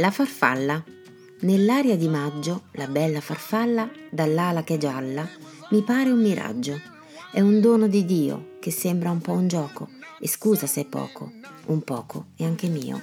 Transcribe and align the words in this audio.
La 0.00 0.10
farfalla. 0.10 0.82
Nell'aria 1.40 1.94
di 1.94 2.08
maggio, 2.08 2.62
la 2.72 2.86
bella 2.86 3.20
farfalla, 3.20 3.86
dall'ala 4.10 4.64
che 4.64 4.78
gialla, 4.78 5.28
mi 5.72 5.82
pare 5.82 6.10
un 6.10 6.22
miraggio. 6.22 6.80
È 7.30 7.40
un 7.40 7.60
dono 7.60 7.86
di 7.86 8.06
Dio 8.06 8.56
che 8.60 8.70
sembra 8.70 9.10
un 9.10 9.20
po' 9.20 9.32
un 9.32 9.46
gioco. 9.46 9.90
E 10.18 10.26
scusa 10.26 10.66
se 10.66 10.80
è 10.80 10.84
poco, 10.86 11.32
un 11.66 11.82
poco 11.82 12.28
è 12.34 12.44
anche 12.44 12.68
mio. 12.68 13.02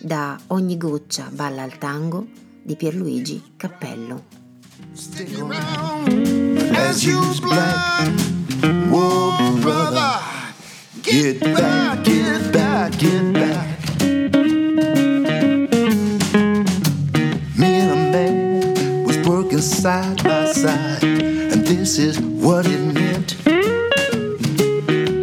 Da 0.00 0.36
ogni 0.48 0.76
goccia 0.76 1.30
balla 1.30 1.62
al 1.62 1.78
tango 1.78 2.26
di 2.60 2.74
Pierluigi 2.74 3.52
Cappello. 3.56 4.24
As 6.72 7.04
you's 7.04 7.38
black, 7.38 8.10
whoa 8.88 9.52
brother, 9.60 10.18
get 11.02 11.38
back, 11.52 12.02
get 12.02 12.50
back, 12.50 12.96
get 12.96 13.30
back. 13.30 13.76
Side 19.62 20.22
by 20.22 20.46
side, 20.46 21.02
and 21.04 21.66
this 21.66 21.98
is 21.98 22.20
what 22.20 22.66
it 22.66 22.80
meant. 22.92 23.36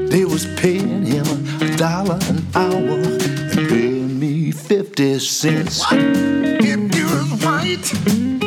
They 0.10 0.26
was 0.26 0.46
paying 0.56 1.06
him 1.06 1.26
a 1.62 1.76
dollar 1.78 2.20
an 2.30 2.46
hour 2.56 3.00
and 3.00 3.70
paying 3.70 4.20
me 4.20 4.52
fifty 4.52 5.20
cents. 5.20 5.80
What? 5.82 6.00
If 6.00 6.96
you 6.96 7.06
was 7.06 7.44
white. 7.44 8.43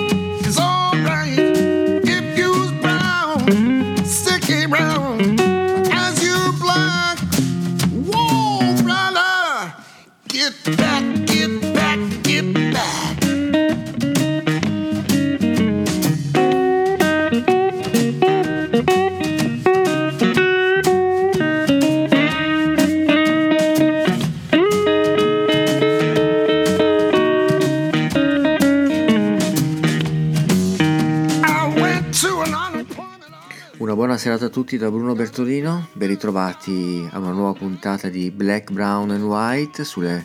Buona 33.96 34.18
serata 34.18 34.44
a 34.44 34.50
tutti 34.50 34.76
da 34.76 34.90
Bruno 34.90 35.14
Bertolino, 35.14 35.88
ben 35.94 36.08
ritrovati 36.08 37.08
a 37.12 37.18
una 37.18 37.30
nuova 37.30 37.58
puntata 37.58 38.10
di 38.10 38.30
Black, 38.30 38.70
Brown 38.70 39.10
and 39.10 39.22
White 39.22 39.84
sulle 39.84 40.22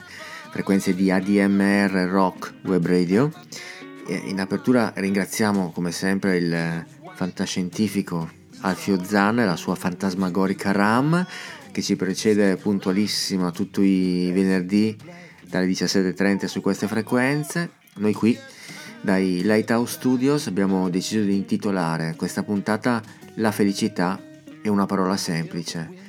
frequenze 0.50 0.94
di 0.94 1.09
ADMR 1.09 1.90
Rock 2.09 2.54
Web 2.66 2.86
Radio. 2.86 3.32
In 4.08 4.42
apertura 4.42 4.92
ringraziamo 4.94 5.72
come 5.72 5.94
sempre 5.94 6.36
il 6.36 6.86
fantascientifico 7.14 8.30
Alfio 8.59 9.02
Zan 9.06 9.40
e 9.40 9.46
la 9.46 9.56
sua 9.56 9.76
fantasmagorica 9.76 10.74
RAM 10.74 11.26
che 11.72 11.82
ci 11.82 11.96
precede 11.96 12.58
puntualissima 12.58 13.52
tutti 13.52 13.84
i 13.84 14.32
venerdì 14.34 14.98
dalle 15.48 15.68
17.30 15.68 16.44
su 16.44 16.59
queste 16.59 16.88
frequenze. 16.88 17.72
Noi 18.00 18.12
qui 18.12 18.38
dai 19.00 19.42
Lighthouse 19.44 19.94
Studios 19.94 20.48
abbiamo 20.48 20.90
deciso 20.90 21.24
di 21.24 21.36
intitolare 21.36 22.16
questa 22.18 22.44
puntata 22.44 23.02
La 23.36 23.52
felicità 23.52 24.22
è 24.62 24.68
una 24.68 24.86
parola 24.86 25.16
semplice. 25.16 26.00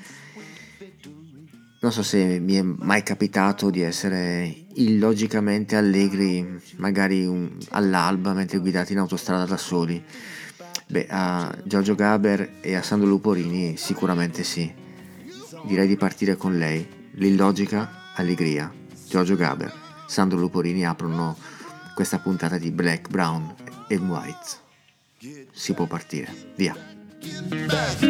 Non 1.80 1.92
so 1.92 2.02
se 2.02 2.38
mi 2.38 2.54
è 2.54 2.62
mai 2.62 3.02
capitato 3.02 3.70
di 3.70 3.80
essere 3.80 4.64
illogicamente 4.74 5.76
allegri, 5.76 6.60
magari 6.76 7.24
un, 7.24 7.56
all'alba 7.70 8.32
mentre 8.32 8.58
guidate 8.58 8.92
in 8.92 8.98
autostrada 8.98 9.44
da 9.44 9.56
soli. 9.56 10.02
Beh, 10.88 11.06
a 11.08 11.54
Giorgio 11.64 11.94
Gaber 11.94 12.58
e 12.60 12.74
a 12.74 12.82
Sandro 12.82 13.08
Luporini 13.08 13.76
sicuramente 13.76 14.44
sì. 14.44 14.72
Direi 15.64 15.86
di 15.86 15.96
partire 15.96 16.36
con 16.36 16.58
lei. 16.58 16.86
L'illogica 17.12 18.12
allegria. 18.14 18.72
Giorgio 19.08 19.36
Gaber, 19.36 19.72
Sandro 20.06 20.38
Luporini 20.38 20.86
aprono 20.86 21.36
questa 21.94 22.18
puntata 22.18 22.58
di 22.58 22.70
Black, 22.70 23.08
Brown 23.08 23.54
e 23.88 23.96
White. 23.96 25.46
Si 25.52 25.72
può 25.74 25.86
partire, 25.86 26.52
via. 26.56 27.00
Get 27.22 27.68
back, 27.68 28.00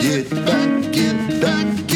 get 0.00 0.30
back, 0.30 0.92
get 0.92 1.40
back. 1.40 1.93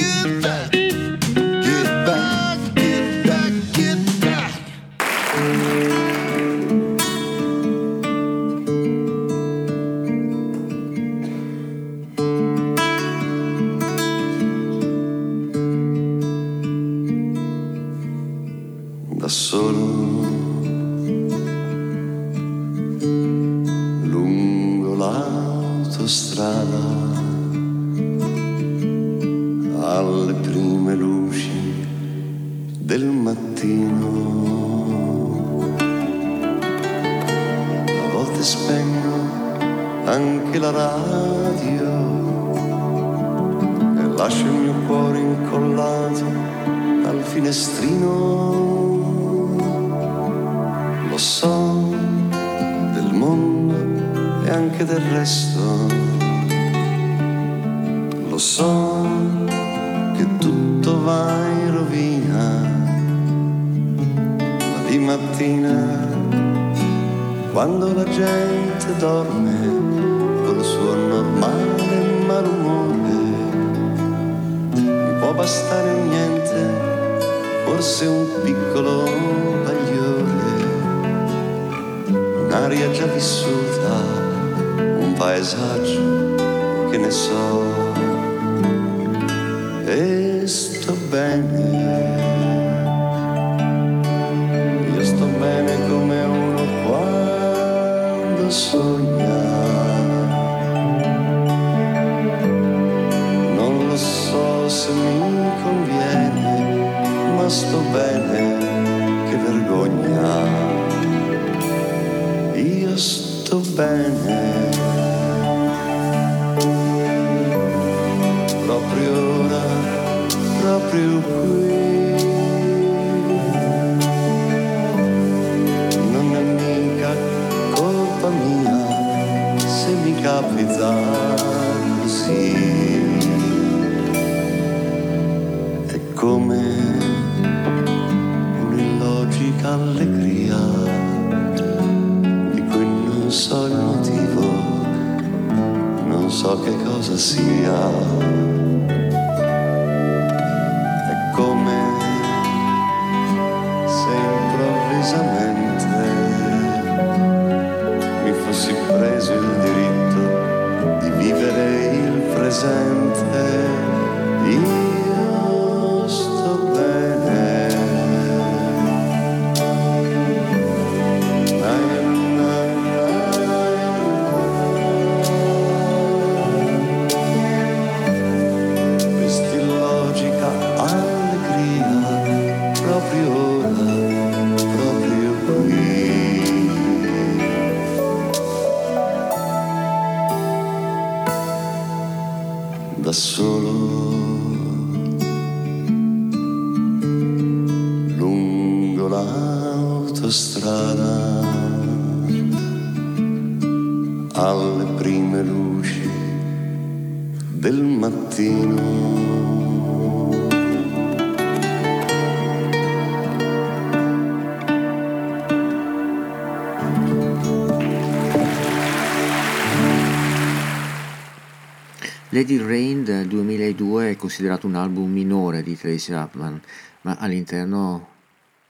Considerato 224.28 224.66
un 224.66 224.74
album 224.74 225.10
minore 225.10 225.62
di 225.62 225.74
Tracy 225.74 226.12
Chapman, 226.12 226.60
ma 227.00 227.16
all'interno 227.18 228.08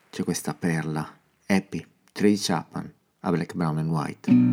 c'è 0.09 0.23
questa 0.23 0.55
perla, 0.55 1.19
Happy, 1.47 1.85
Tracy 2.13 2.45
Chapman, 2.45 2.93
a 3.19 3.31
Black, 3.33 3.55
Brown 3.55 3.79
and 3.79 3.91
White. 3.91 4.48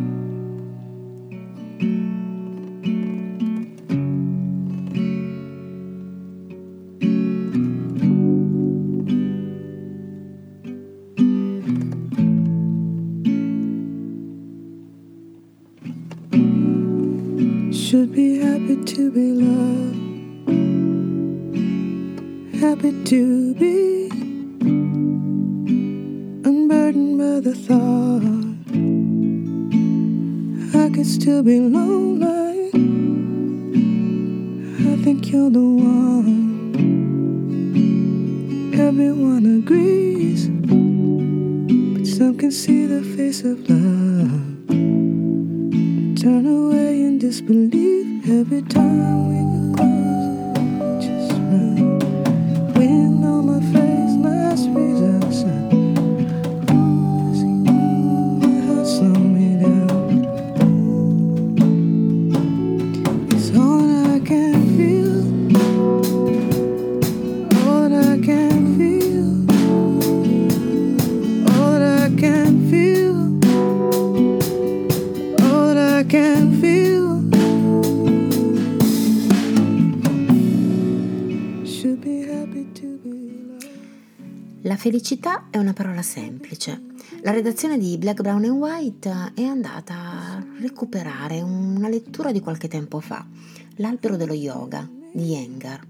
La 84.96 85.02
felicità 85.02 85.48
è 85.50 85.58
una 85.58 85.74
parola 85.74 86.00
semplice. 86.00 86.80
La 87.20 87.30
redazione 87.30 87.76
di 87.76 87.98
Black, 87.98 88.22
Brown 88.22 88.44
and 88.44 88.58
White 88.58 89.32
è 89.34 89.42
andata 89.42 89.94
a 89.94 90.46
recuperare 90.58 91.42
una 91.42 91.90
lettura 91.90 92.32
di 92.32 92.40
qualche 92.40 92.66
tempo 92.66 93.00
fa, 93.00 93.26
L'albero 93.74 94.16
dello 94.16 94.32
yoga 94.32 94.88
di 95.12 95.22
Yengar. 95.22 95.86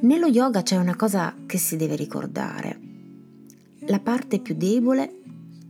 Nello 0.00 0.26
yoga 0.26 0.62
c'è 0.62 0.78
una 0.78 0.96
cosa 0.96 1.36
che 1.46 1.58
si 1.58 1.76
deve 1.76 1.94
ricordare. 1.94 2.80
La 3.86 4.00
parte 4.00 4.40
più 4.40 4.56
debole 4.56 5.20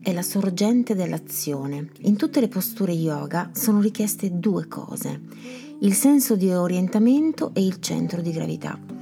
è 0.00 0.14
la 0.14 0.22
sorgente 0.22 0.94
dell'azione. 0.94 1.90
In 1.98 2.16
tutte 2.16 2.40
le 2.40 2.48
posture 2.48 2.92
yoga 2.92 3.50
sono 3.52 3.82
richieste 3.82 4.38
due 4.38 4.66
cose, 4.68 5.20
il 5.80 5.92
senso 5.92 6.34
di 6.34 6.50
orientamento 6.50 7.50
e 7.52 7.62
il 7.62 7.78
centro 7.78 8.22
di 8.22 8.32
gravità. 8.32 8.99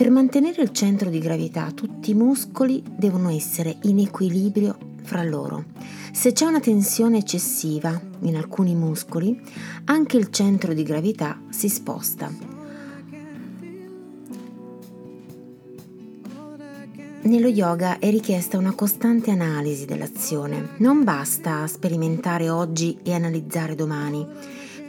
Per 0.00 0.10
mantenere 0.10 0.62
il 0.62 0.72
centro 0.72 1.10
di 1.10 1.18
gravità 1.18 1.72
tutti 1.72 2.12
i 2.12 2.14
muscoli 2.14 2.82
devono 2.88 3.28
essere 3.28 3.76
in 3.82 3.98
equilibrio 3.98 4.74
fra 5.02 5.22
loro. 5.22 5.66
Se 6.10 6.32
c'è 6.32 6.46
una 6.46 6.58
tensione 6.58 7.18
eccessiva 7.18 8.00
in 8.20 8.34
alcuni 8.34 8.74
muscoli, 8.74 9.38
anche 9.84 10.16
il 10.16 10.30
centro 10.30 10.72
di 10.72 10.84
gravità 10.84 11.38
si 11.50 11.68
sposta. 11.68 12.32
Nello 17.20 17.48
yoga 17.48 17.98
è 17.98 18.08
richiesta 18.08 18.56
una 18.56 18.72
costante 18.72 19.30
analisi 19.30 19.84
dell'azione, 19.84 20.70
non 20.78 21.04
basta 21.04 21.66
sperimentare 21.66 22.48
oggi 22.48 22.96
e 23.02 23.12
analizzare 23.12 23.74
domani. 23.74 24.26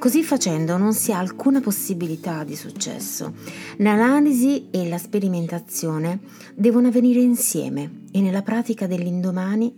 Così 0.02 0.24
facendo 0.24 0.78
non 0.78 0.96
si 0.96 1.12
ha 1.12 1.20
alcuna 1.20 1.62
possibilità 1.62 2.44
di 2.44 2.56
successo. 2.56 3.36
L'analisi 3.78 4.72
e 4.72 4.90
la 4.90 4.98
sperimentazione 4.98 6.22
devono 6.56 6.88
avvenire 6.88 7.20
insieme 7.20 8.06
e 8.12 8.20
nella 8.20 8.42
pratica 8.42 8.88
dell'indomani 8.88 9.72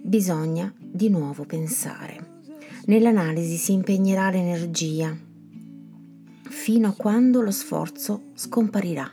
bisogna 0.00 0.72
di 0.78 1.08
nuovo 1.08 1.44
pensare. 1.44 2.42
Nell'analisi 2.84 3.56
si 3.56 3.72
impegnerà 3.72 4.30
l'energia 4.30 5.12
fino 6.48 6.86
a 6.86 6.94
quando 6.96 7.40
lo 7.40 7.50
sforzo 7.50 8.26
scomparirà. 8.34 9.12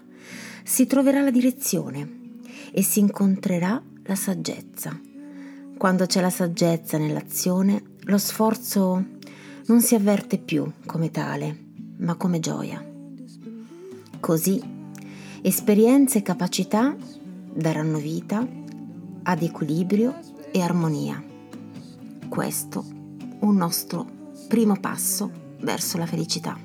Si 0.63 0.85
troverà 0.85 1.23
la 1.23 1.31
direzione 1.31 2.35
e 2.71 2.83
si 2.83 2.99
incontrerà 2.99 3.81
la 4.03 4.15
saggezza. 4.15 4.95
Quando 5.75 6.05
c'è 6.05 6.21
la 6.21 6.29
saggezza 6.29 6.99
nell'azione, 6.99 7.81
lo 8.01 8.19
sforzo 8.19 9.15
non 9.67 9.81
si 9.81 9.95
avverte 9.95 10.37
più 10.37 10.69
come 10.85 11.11
tale, 11.11 11.65
ma 11.97 12.15
come 12.15 12.39
gioia. 12.39 12.83
Così, 14.19 14.61
esperienze 15.41 16.19
e 16.19 16.21
capacità 16.21 16.95
daranno 17.53 17.97
vita 17.97 18.45
ad 19.23 19.41
equilibrio 19.41 20.15
e 20.51 20.61
armonia. 20.61 21.21
Questo 22.29 22.85
un 23.39 23.55
nostro 23.55 24.05
primo 24.47 24.77
passo 24.79 25.29
verso 25.59 25.97
la 25.97 26.05
felicità. 26.05 26.57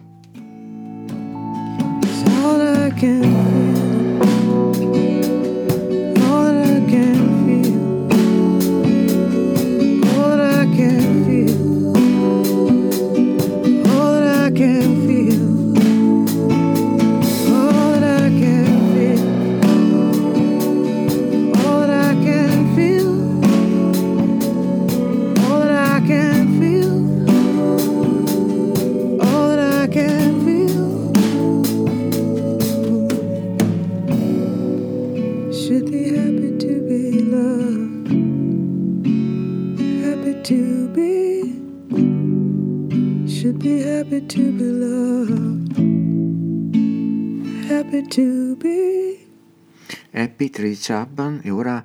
Tracy 50.51 50.77
Chapman 50.81 51.41
e 51.45 51.51
ora 51.51 51.85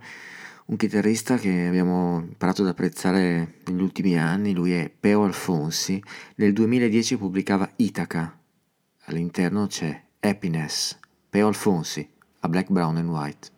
un 0.66 0.76
chitarrista 0.76 1.38
che 1.38 1.68
abbiamo 1.68 2.20
imparato 2.20 2.64
ad 2.64 2.70
apprezzare 2.70 3.60
negli 3.66 3.82
ultimi 3.82 4.18
anni, 4.18 4.54
lui 4.54 4.74
è 4.74 4.90
Peo 4.90 5.24
Alfonsi, 5.24 6.02
nel 6.38 6.52
2010 6.52 7.18
pubblicava 7.18 7.72
Itaca, 7.76 8.36
all'interno 9.06 9.68
c'è 9.68 10.04
Happiness, 10.20 10.98
Peo 11.30 11.46
Alfonsi, 11.46 12.10
a 12.40 12.50
Black, 12.50 12.72
Brown 12.72 12.98
and 12.98 13.10
White. 13.10 13.57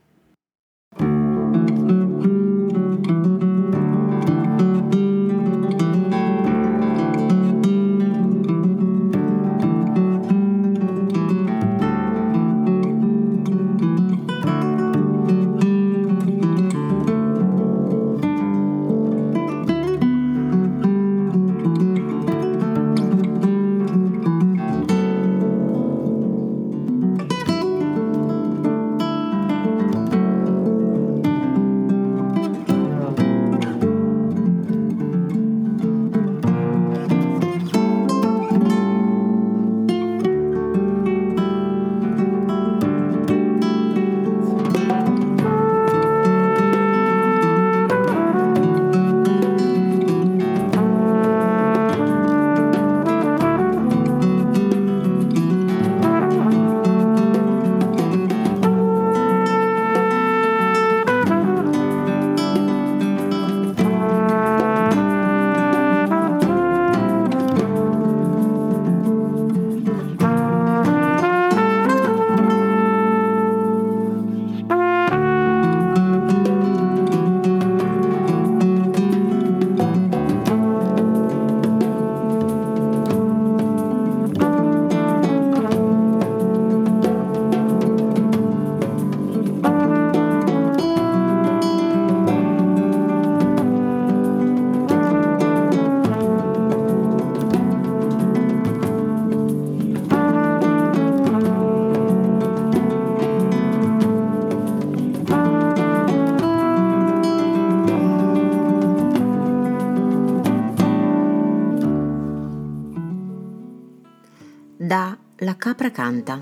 Capra 115.60 115.92
canta, 115.92 116.42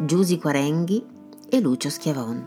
Giusi 0.00 0.36
Quarenghi 0.36 1.06
e 1.48 1.60
Lucio 1.60 1.88
Schiavon. 1.90 2.44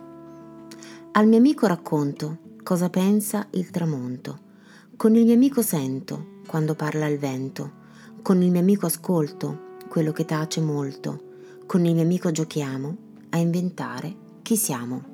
Al 1.13 1.25
mio 1.25 1.37
amico 1.37 1.67
racconto 1.67 2.39
cosa 2.63 2.89
pensa 2.89 3.47
il 3.51 3.69
tramonto. 3.69 4.37
Con 4.97 5.15
il 5.15 5.23
mio 5.23 5.35
amico 5.35 5.61
sento 5.61 6.41
quando 6.45 6.75
parla 6.75 7.07
il 7.07 7.17
vento. 7.17 7.71
Con 8.21 8.41
il 8.41 8.51
mio 8.51 8.59
amico 8.59 8.87
ascolto 8.87 9.77
quello 9.87 10.11
che 10.11 10.25
tace 10.25 10.59
molto. 10.59 11.21
Con 11.65 11.85
il 11.85 11.93
mio 11.93 12.03
amico 12.03 12.29
giochiamo 12.29 12.97
a 13.29 13.37
inventare 13.37 14.13
chi 14.41 14.57
siamo. 14.57 15.10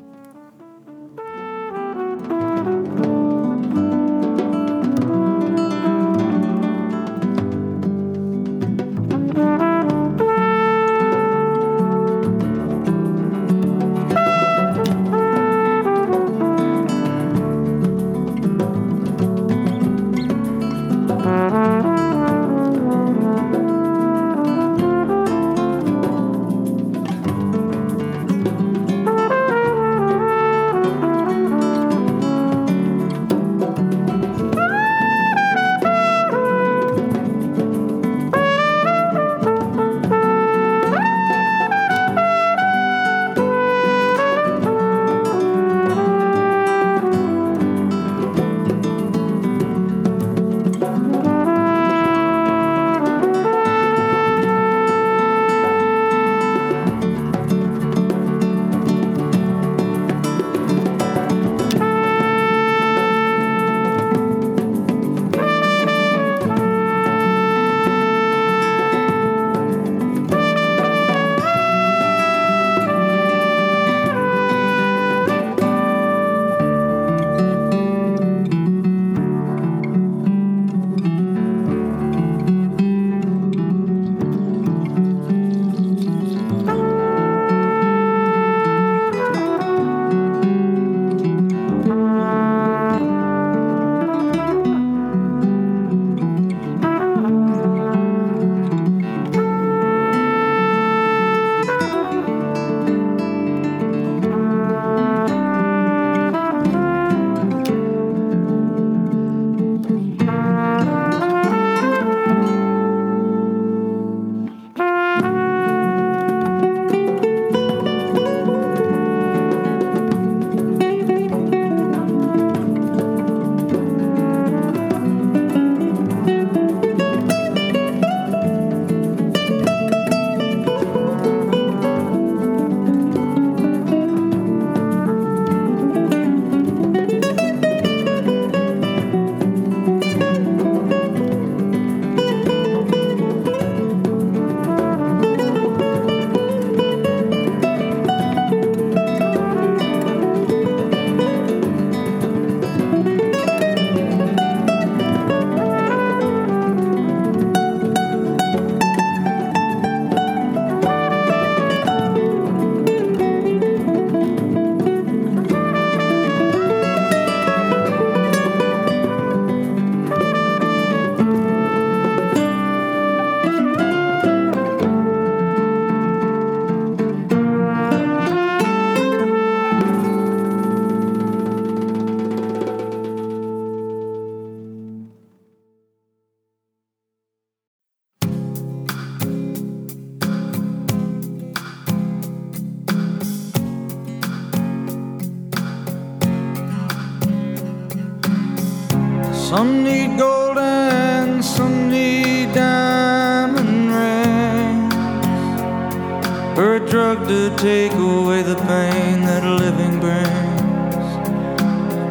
Or 206.58 206.78
a 206.78 206.80
drug 206.80 207.28
to 207.28 207.56
take 207.56 207.94
away 207.94 208.42
the 208.42 208.56
pain 208.56 209.22
that 209.22 209.44
living 209.44 210.00
brings. 210.00 211.08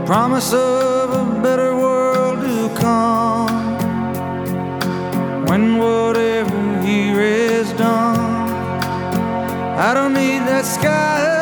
Promise 0.06 0.52
of 0.52 1.10
a 1.10 1.42
better 1.42 1.74
world 1.74 2.40
to 2.42 2.80
come. 2.80 3.50
When 5.46 5.78
whatever 5.78 6.80
here 6.80 7.20
is 7.20 7.72
done, 7.72 8.50
I 9.76 9.92
don't 9.94 10.14
need 10.14 10.42
that 10.46 10.64
sky 10.64 11.35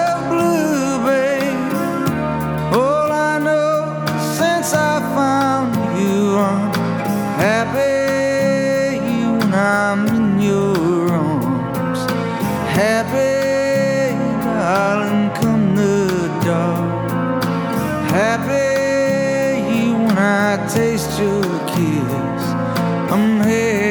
I'm 23.14 23.44
here. 23.46 23.83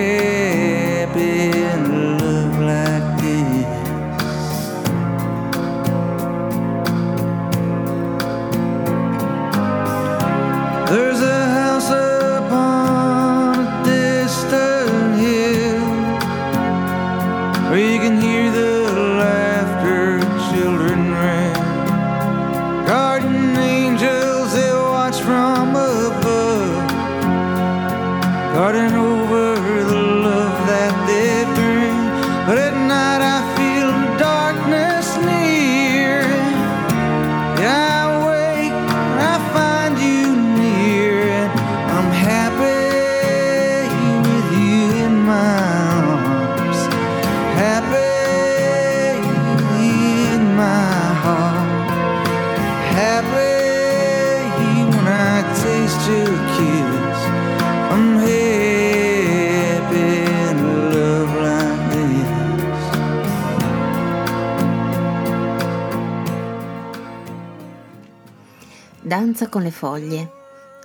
Danza 69.33 69.49
con 69.49 69.63
le 69.63 69.71
foglie, 69.71 70.31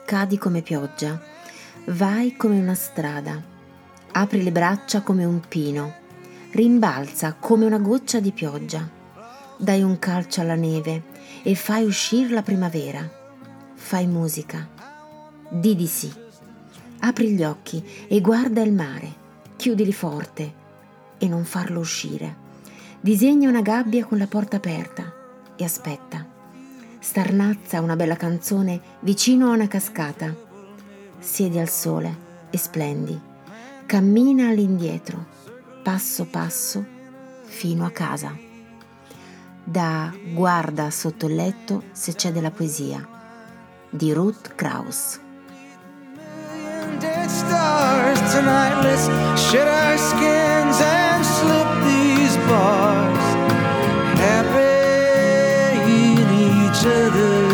cadi 0.07 0.39
come 0.39 0.63
pioggia, 0.63 1.21
vai 1.89 2.35
come 2.35 2.59
una 2.59 2.73
strada, 2.73 3.39
apri 4.13 4.43
le 4.43 4.51
braccia 4.51 5.03
come 5.03 5.27
un 5.27 5.43
pino, 5.47 5.93
rimbalza 6.53 7.35
come 7.35 7.67
una 7.67 7.77
goccia 7.77 8.21
di 8.21 8.33
pioggia, 8.33 8.89
dai 9.59 9.83
un 9.83 9.99
calcio 9.99 10.41
alla 10.41 10.55
neve 10.55 11.03
e 11.43 11.55
fai 11.55 11.85
uscire 11.85 12.33
la 12.33 12.41
primavera, 12.41 13.07
fai 13.75 14.07
musica, 14.07 14.67
di 15.51 15.77
di 15.77 15.87
sì, 15.87 16.11
apri 17.01 17.33
gli 17.33 17.45
occhi 17.45 17.85
e 18.09 18.19
guarda 18.23 18.63
il 18.63 18.73
mare, 18.73 19.13
chiudili 19.57 19.93
forte 19.93 20.55
e 21.19 21.29
non 21.29 21.45
farlo 21.45 21.81
uscire, 21.81 22.35
disegna 22.99 23.47
una 23.47 23.61
gabbia 23.61 24.07
con 24.07 24.17
la 24.17 24.27
porta 24.27 24.57
aperta 24.57 25.13
e 25.55 25.65
aspetta 25.65 26.28
starnazza 26.99 27.81
una 27.81 27.97
bella 27.97 28.17
canzone 28.17 28.81
vicino 29.01 29.49
a 29.49 29.55
una 29.55 29.69
cascata. 29.69 30.35
Siedi 31.19 31.59
al 31.59 31.69
sole 31.69 32.17
e 32.51 32.59
splendi. 32.59 33.21
Cammina 33.87 34.49
all'indietro, 34.49 35.27
passo 35.83 36.27
passo, 36.27 36.85
fino 37.45 37.85
a 37.85 37.91
casa. 37.91 38.37
Da 39.65 40.13
Guarda 40.33 40.91
sotto 40.91 41.27
il 41.27 41.35
letto 41.35 41.85
se 41.93 42.15
c'è 42.15 42.33
della 42.33 42.51
poesia 42.51 43.07
di 43.91 44.13
Ruth 44.13 44.55
Kraus. 44.55 45.21
stars 47.29 48.35
our 48.35 49.99
skins 49.99 50.81
and 50.81 51.25
slip 51.25 51.85
these 51.85 52.37
bars. 52.49 53.08
to 56.83 57.48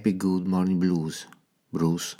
Happy 0.00 0.16
Good 0.16 0.48
Morning 0.48 0.80
Blues, 0.80 1.26
Bruce 1.70 2.16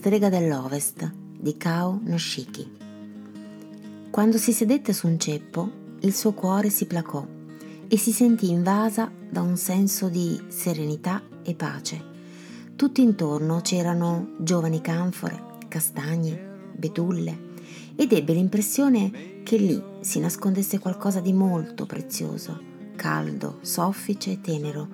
strega 0.00 0.30
dell'Ovest 0.30 1.12
di 1.38 1.58
Kao 1.58 2.00
Noshiki. 2.02 2.70
Quando 4.08 4.38
si 4.38 4.50
sedette 4.50 4.94
su 4.94 5.06
un 5.06 5.18
ceppo, 5.18 5.70
il 6.00 6.14
suo 6.14 6.32
cuore 6.32 6.70
si 6.70 6.86
placò 6.86 7.22
e 7.86 7.98
si 7.98 8.10
sentì 8.10 8.48
invasa 8.48 9.12
da 9.28 9.42
un 9.42 9.58
senso 9.58 10.08
di 10.08 10.40
serenità 10.48 11.20
e 11.42 11.54
pace. 11.54 12.02
Tutto 12.76 13.02
intorno 13.02 13.60
c'erano 13.60 14.36
giovani 14.38 14.80
canfore, 14.80 15.58
castagne, 15.68 16.70
betulle 16.74 17.48
ed 17.94 18.14
ebbe 18.14 18.32
l'impressione 18.32 19.42
che 19.42 19.58
lì 19.58 19.82
si 20.00 20.18
nascondesse 20.18 20.78
qualcosa 20.78 21.20
di 21.20 21.34
molto 21.34 21.84
prezioso, 21.84 22.58
caldo, 22.96 23.58
soffice 23.60 24.30
e 24.30 24.40
tenero, 24.40 24.88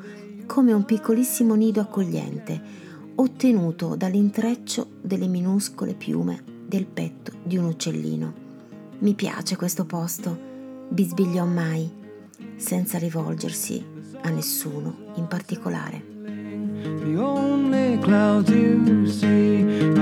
come 0.46 0.72
un 0.72 0.84
piccolissimo 0.84 1.54
nido 1.54 1.80
accogliente, 1.80 2.85
ottenuto 3.16 3.96
dall'intreccio 3.96 4.86
delle 5.00 5.26
minuscole 5.26 5.94
piume 5.94 6.42
del 6.66 6.86
petto 6.86 7.32
di 7.42 7.56
un 7.56 7.64
uccellino. 7.64 8.44
Mi 8.98 9.14
piace 9.14 9.56
questo 9.56 9.84
posto, 9.84 10.38
bisbigliò 10.88 11.44
mai, 11.44 11.90
senza 12.56 12.98
rivolgersi 12.98 13.84
a 14.22 14.30
nessuno 14.30 15.12
in 15.14 15.26
particolare. 15.26 16.14
The 16.82 17.16
only 17.16 17.98
clouds 17.98 18.50
you 18.50 19.06
see 19.06 19.92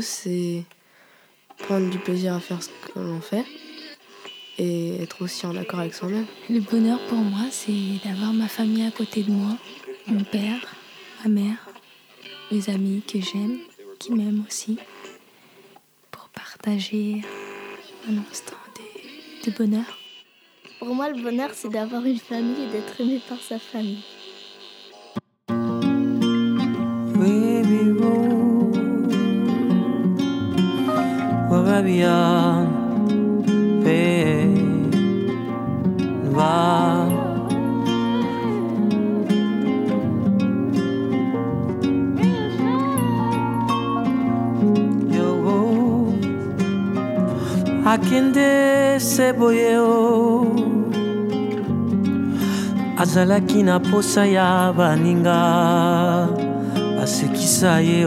C'est 0.00 0.64
prendre 1.58 1.90
du 1.90 1.98
plaisir 1.98 2.34
à 2.34 2.40
faire 2.40 2.62
ce 2.62 2.68
que 2.68 2.98
l'on 2.98 3.20
fait 3.20 3.44
et 4.58 5.02
être 5.02 5.22
aussi 5.22 5.46
en 5.46 5.56
accord 5.56 5.80
avec 5.80 5.94
soi-même. 5.94 6.26
Le 6.48 6.60
bonheur 6.60 6.98
pour 7.08 7.18
moi, 7.18 7.46
c'est 7.50 7.72
d'avoir 8.04 8.32
ma 8.32 8.48
famille 8.48 8.86
à 8.86 8.90
côté 8.90 9.22
de 9.22 9.30
moi, 9.30 9.56
mon 10.06 10.22
père, 10.24 10.74
ma 11.24 11.30
mère, 11.30 11.68
mes 12.50 12.68
amis 12.68 13.02
que 13.02 13.20
j'aime, 13.20 13.58
qui 13.98 14.12
m'aiment 14.12 14.44
aussi, 14.46 14.76
pour 16.10 16.28
partager 16.28 17.22
un 18.08 18.18
instant 18.30 18.56
de, 18.76 19.50
de 19.50 19.56
bonheur. 19.56 19.98
Pour 20.78 20.94
moi, 20.94 21.10
le 21.10 21.22
bonheur, 21.22 21.50
c'est 21.54 21.70
d'avoir 21.70 22.04
une 22.04 22.18
famille 22.18 22.64
et 22.64 22.72
d'être 22.72 23.00
aimé 23.00 23.20
par 23.28 23.38
sa 23.38 23.58
famille. 23.58 24.04
Wababia, 31.70 32.66
pe, 33.84 34.50
va. 36.34 37.06
Yo, 45.14 46.10
akende 47.86 48.98
seboye 48.98 49.78
o 49.78 50.50
azalaki 52.98 53.62
na 53.62 53.78
posa 53.78 54.26
ya 54.26 54.72
baninga 54.72 55.38
basekisa 56.98 57.78
ye 57.80 58.06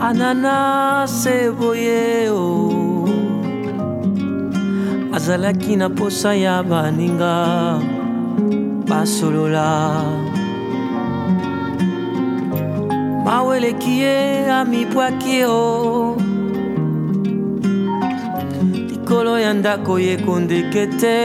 ananase 0.00 1.50
boye 1.58 2.30
o 2.30 3.04
azalaki 5.12 5.76
na 5.76 5.88
posa 5.90 6.34
ya 6.34 6.62
baninga. 6.62 7.34
Basolola. 8.88 9.68
Maweleki 13.24 14.00
ye 14.00 14.46
amibwaki 14.50 15.30
ye 15.30 15.46
o 15.46 16.16
likolo 18.88 19.38
ya 19.38 19.52
ndako 19.54 19.98
ye 19.98 20.16
kondeke 20.16 20.86
te 21.00 21.18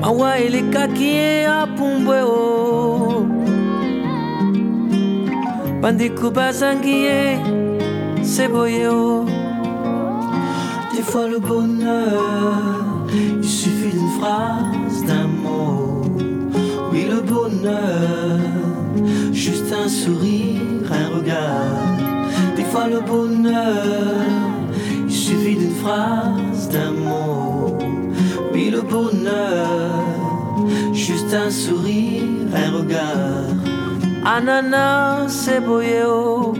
mawa 0.00 0.38
elekaki 0.38 1.04
ye 1.04 1.46
apumbwe 1.46 2.18
o 2.22 3.41
bandeko 5.82 6.30
bazangi 6.30 6.96
ye 7.06 7.20
se 8.24 8.46
boye 8.52 8.86
o. 8.86 9.26
Des 10.94 11.02
fois 11.02 11.26
le 11.26 11.38
bonheur 11.40 13.08
il 13.42 13.48
suffit 13.60 13.90
d'une 13.96 14.12
phrase 14.20 15.04
d'un 15.08 15.26
mot 15.26 16.02
oui 16.92 17.06
le 17.10 17.20
bonheur 17.20 18.38
juste 19.32 19.72
un 19.72 19.88
sourire 19.88 20.88
un 21.00 21.08
regard. 21.16 21.98
Des 22.56 22.64
fois 22.70 22.86
le 22.86 23.00
bonheur 23.00 24.22
il 25.08 25.12
suffit 25.12 25.56
d'une 25.56 25.76
phrase 25.82 26.68
d'un 26.70 26.92
mot 26.92 27.76
oui 28.52 28.70
le 28.70 28.82
bonheur 28.82 29.90
juste 30.92 31.34
un 31.34 31.50
sourire 31.50 32.22
un 32.54 32.70
regard 32.78 33.61
ananas 34.24 35.32
seboye 35.44 36.04
o 36.06 36.54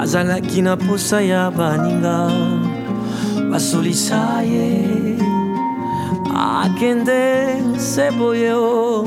azalaki 0.00 0.62
na 0.62 0.76
posa 0.76 1.20
ya 1.20 1.50
baninga. 1.50 2.32
Basolisa 3.50 4.40
ye 4.42 5.18
akende 6.32 7.60
seboye 7.76 8.52
o 8.56 9.04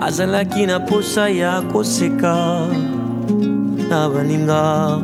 azalaki 0.00 0.66
na 0.66 0.80
posa 0.80 1.28
ya 1.30 1.62
koseka 1.72 2.66
na 3.88 4.08
baninga. 4.10 4.98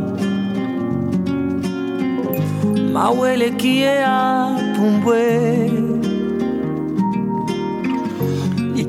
Maweleki 2.92 3.86
ye 3.86 4.04
apumbwe 4.04 5.87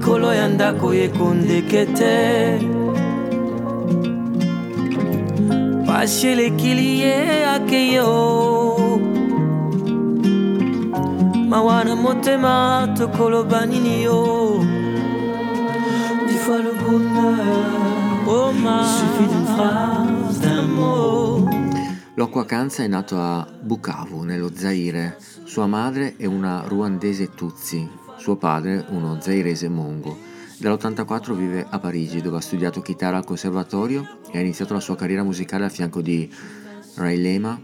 likolo 0.09 0.33
ya 0.33 0.47
ndako 0.47 0.93
ye 0.93 1.07
kondeke 1.09 1.85
te 1.85 2.59
Mawana 11.49 11.95
motema 11.95 12.87
tokolo 12.97 13.43
banini 13.43 14.03
yo 14.03 14.63
Dix 16.27 16.37
fois 16.37 16.57
le 16.57 16.73
bonheur 16.73 17.35
Oh 18.27 18.51
ma 18.51 18.83
Suffit 18.83 19.27
d'une 19.27 19.45
phrase, 19.45 20.39
d'un 20.41 20.63
mot 20.63 21.49
Loko 22.15 22.39
Akanza 22.39 22.83
è 22.83 22.87
nato 22.87 23.17
a 23.17 23.47
Bukavu, 23.61 24.23
nello 24.23 24.49
Zaire. 24.53 25.17
Sua 25.45 25.67
madre 25.67 26.15
è 26.17 26.25
una 26.25 26.63
ruandese 26.67 27.33
Tutsi, 27.33 27.87
suo 28.19 28.35
padre 28.35 28.85
uno 28.89 29.19
zairese 29.19 29.69
mongo. 29.69 30.17
Dall'84 30.57 31.33
vive 31.33 31.65
a 31.67 31.79
Parigi, 31.79 32.21
dove 32.21 32.37
ha 32.37 32.41
studiato 32.41 32.81
chitarra 32.81 33.17
al 33.17 33.25
conservatorio 33.25 34.19
e 34.29 34.37
ha 34.37 34.41
iniziato 34.41 34.73
la 34.73 34.81
sua 34.81 34.97
carriera 34.97 35.23
musicale 35.23 35.65
a 35.65 35.69
fianco 35.69 36.01
di 36.01 36.29
Ray 36.95 37.17
Lema, 37.17 37.59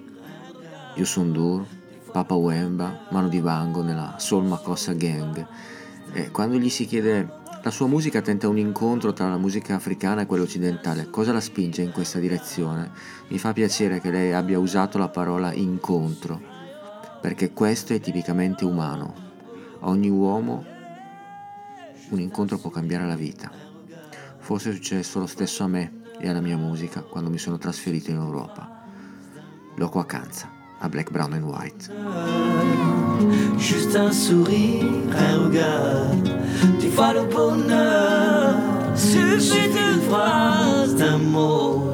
Youssou 0.96 1.26
N'Dour, 1.26 1.66
Papa 2.12 2.36
Wemba, 2.36 3.08
Mano 3.10 3.28
di 3.28 3.42
Vango 3.42 3.84
nella 3.84 4.16
Soul 4.18 4.46
Makossa 4.46 4.94
Gang. 4.94 5.46
E 6.14 6.32
quando 6.32 6.58
gli 6.58 6.70
si 6.70 6.86
chiede 6.86 7.44
la 7.62 7.72
sua 7.72 7.88
musica 7.88 8.22
tenta 8.22 8.48
un 8.48 8.58
incontro 8.58 9.12
tra 9.12 9.28
la 9.28 9.38
musica 9.38 9.76
africana 9.76 10.22
e 10.22 10.26
quella 10.26 10.44
occidentale. 10.44 11.10
Cosa 11.10 11.34
la 11.34 11.42
spinge 11.42 11.82
in 11.82 11.92
questa 11.92 12.20
direzione? 12.20 12.92
Mi 13.28 13.40
fa 13.40 13.52
piacere 13.52 14.00
che 14.00 14.12
lei 14.12 14.32
abbia 14.32 14.60
usato 14.60 14.98
la 14.98 15.10
parola 15.10 15.52
incontro, 15.52 16.40
perché 17.20 17.52
questo 17.52 17.94
è 17.94 18.00
tipicamente 18.00 18.64
umano. 18.64 19.25
A 19.86 19.90
ogni 19.90 20.10
uomo 20.10 20.66
un 22.10 22.20
incontro 22.20 22.58
può 22.58 22.72
cambiare 22.72 23.06
la 23.06 23.16
vita. 23.16 23.52
Forse 24.40 24.72
è 24.72 24.74
successo 24.74 25.20
lo 25.20 25.28
stesso 25.28 25.64
a 25.64 25.68
me 25.68 26.02
e 26.18 26.28
alla 26.28 26.42
mia 26.42 26.58
musica 26.58 27.02
quando 27.02 27.30
mi 27.30 27.38
sono 27.38 27.60
trasferito 27.60 28.10
in 28.10 28.18
Europa. 28.18 28.84
Loco 29.76 30.00
Acanza, 30.00 30.50
a 30.80 30.90
Black, 30.90 31.12
Brown 31.12 31.34
and 31.34 31.44
White. 31.44 31.94
Juste 33.58 33.96
un 34.00 34.12
sourire, 34.12 34.88
un 34.88 35.50
regard 35.52 36.80
Tu 36.80 36.88
vois 36.90 37.14
le 37.14 37.28
bonheur 37.28 38.56
Suffit 38.96 39.70
d'une 39.70 40.02
phrase, 40.08 40.96
d'un 40.96 41.20
mot 41.20 41.94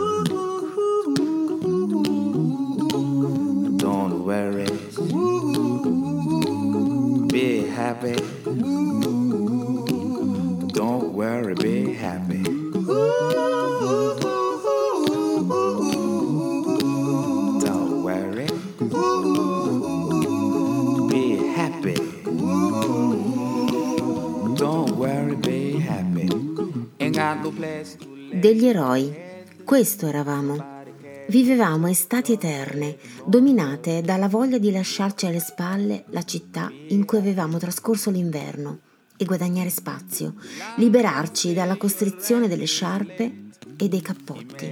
Questo 29.81 30.05
eravamo. 30.05 30.83
Vivevamo 31.29 31.87
estati 31.87 32.33
eterne, 32.33 32.97
dominate 33.25 34.03
dalla 34.03 34.27
voglia 34.27 34.59
di 34.59 34.69
lasciarci 34.69 35.25
alle 35.25 35.39
spalle 35.39 36.03
la 36.09 36.21
città 36.21 36.71
in 36.89 37.03
cui 37.03 37.17
avevamo 37.17 37.57
trascorso 37.57 38.11
l'inverno 38.11 38.81
e 39.17 39.25
guadagnare 39.25 39.71
spazio, 39.71 40.35
liberarci 40.75 41.53
dalla 41.53 41.77
costrizione 41.77 42.47
delle 42.47 42.65
sciarpe 42.65 43.33
e 43.75 43.87
dei 43.87 44.01
cappotti. 44.01 44.71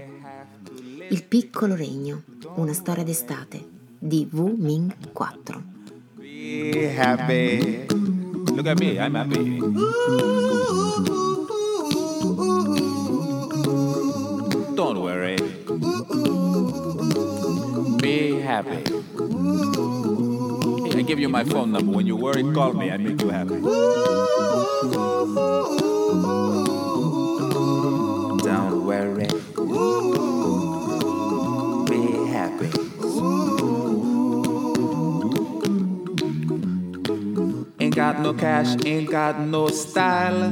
Il 1.10 1.24
piccolo 1.24 1.74
regno, 1.74 2.22
una 2.58 2.74
storia 2.74 3.04
d'estate 3.04 3.66
di 3.98 4.30
Wu 4.32 4.54
Ming 4.60 4.94
4. 5.12 5.64
be 6.18 6.96
happy. 6.96 7.88
Look 7.88 8.68
at 8.68 8.80
me, 8.80 9.00
I'm 9.00 9.16
happy. 9.16 11.28
Don't 14.80 15.02
worry. 15.02 15.36
Be 17.98 18.40
happy. 18.40 18.80
I 20.98 21.02
give 21.02 21.20
you 21.20 21.28
my 21.28 21.44
phone 21.44 21.74
number. 21.74 21.92
When 21.92 22.08
you 22.08 22.16
worry, 22.16 22.44
call 22.54 22.72
me. 22.72 22.90
I 22.90 22.96
make 22.96 23.22
you 23.22 23.28
happy. 23.28 23.60
Don't 28.48 28.86
worry. 28.86 29.28
Be 31.90 32.02
happy. 32.32 32.70
Ain't 37.82 37.96
got 37.96 38.22
no 38.22 38.34
cash, 38.34 38.78
ain't 38.86 39.10
got 39.12 39.42
no 39.42 39.68
style, 39.68 40.52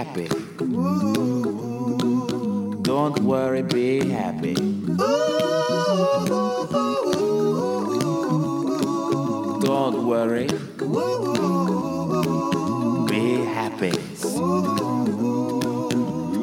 Happy. 0.00 0.28
Don't 2.80 3.20
worry, 3.20 3.62
be 3.62 4.08
happy. 4.08 4.54
Don't 9.66 9.96
worry. 10.10 10.46
Be 13.10 13.44
happy. 13.58 13.92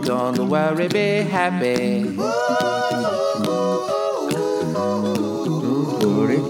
Don't 0.05 0.39
worry, 0.53 0.87
be 0.87 1.07
happy. 1.37 2.15
Don't 6.03 6.15
worry. 6.17 6.41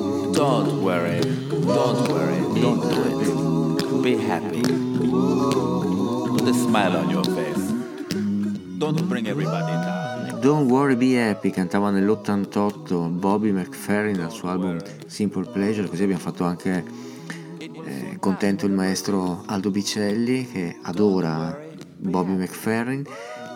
Don't 0.41 0.83
worry. 0.83 1.21
Don't 1.77 2.01
worry. 2.11 2.39
Don't 2.63 2.81
do 2.91 2.99
it. 3.09 4.03
Be 4.03 4.13
happy. 4.17 5.66
Put 6.47 6.55
a 6.55 6.59
smile 6.59 6.95
on 6.95 7.09
your 7.09 7.25
face. 7.25 7.73
Don't 8.77 9.05
bring 9.09 9.27
everybody 9.27 9.73
down. 9.83 10.39
Don't 10.39 10.69
Worry 10.69 10.95
Be 10.95 11.15
Happy 11.15 11.51
cantava 11.51 11.89
nell'88 11.89 13.09
Bobby 13.09 13.51
McFerrin 13.51 14.15
dal 14.15 14.31
suo 14.31 14.47
album 14.47 14.79
Simple 15.07 15.43
Pleasure, 15.51 15.89
così 15.89 16.03
abbiamo 16.03 16.21
fatto 16.21 16.45
anche 16.45 16.85
eh, 17.57 18.15
contento 18.21 18.65
il 18.65 18.71
maestro 18.71 19.43
Aldo 19.45 19.71
Bicelli 19.71 20.49
che 20.49 20.77
adora 20.83 21.59
Bobby 21.97 22.35
McFerrin 22.35 23.05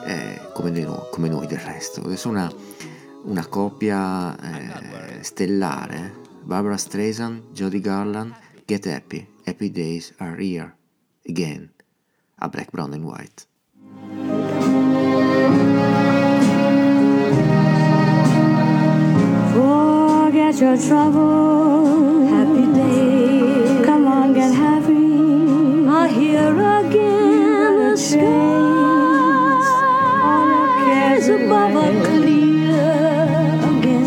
eh, 0.06 0.50
come, 0.54 0.74
di 0.74 0.82
no- 0.82 1.08
come 1.12 1.30
noi 1.30 1.48
del 1.48 1.60
resto. 1.60 2.02
Adesso 2.02 2.28
una, 2.28 2.52
una 3.24 3.48
coppia 3.48 4.38
eh, 4.38 5.24
stellare, 5.24 6.14
Barbara 6.44 6.76
Streisand, 6.76 7.54
Jody 7.54 7.80
Garland, 7.80 8.34
Get 8.66 8.86
Happy, 8.86 9.26
Happy 9.46 9.72
Days 9.72 10.14
Are 10.18 10.36
Here 10.38 10.76
Again, 11.30 11.71
a 12.42 12.50
Black, 12.50 12.72
Brown 12.72 12.94
and 12.94 13.06
White. 13.06 13.46
Forget 19.54 20.60
your 20.60 20.78
trouble. 20.78 22.26
Happy 22.28 22.66
day. 22.74 23.84
Come 23.86 24.08
on, 24.08 24.34
get 24.34 24.54
happy. 24.54 25.88
I 25.88 26.08
hear 26.08 26.50
again 26.80 27.92
the 27.92 27.98
skies. 27.98 28.22
All 30.24 30.48
your 30.50 30.68
cares 30.86 31.28
above 31.28 31.76
are 31.76 32.06
clear 32.06 32.80
again. 33.70 34.06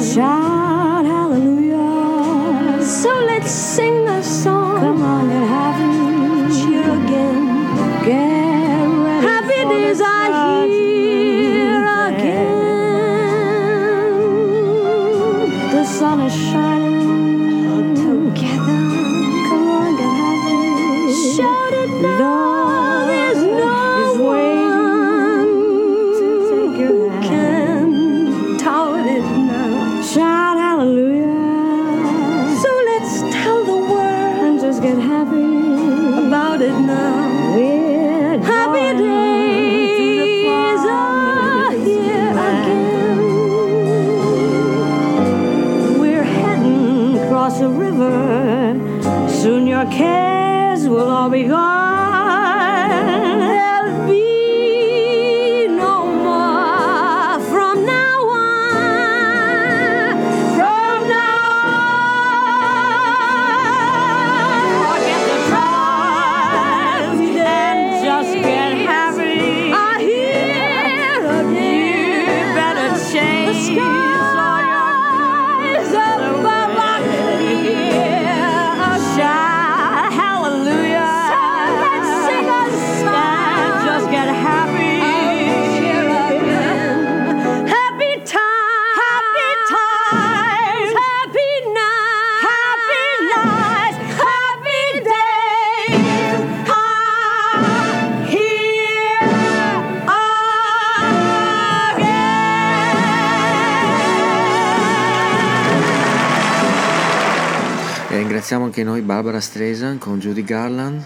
Barbara 109.25 109.41
Streisand 109.41 110.01
con 110.01 110.19
Judy 110.19 110.45
Garland. 110.45 111.03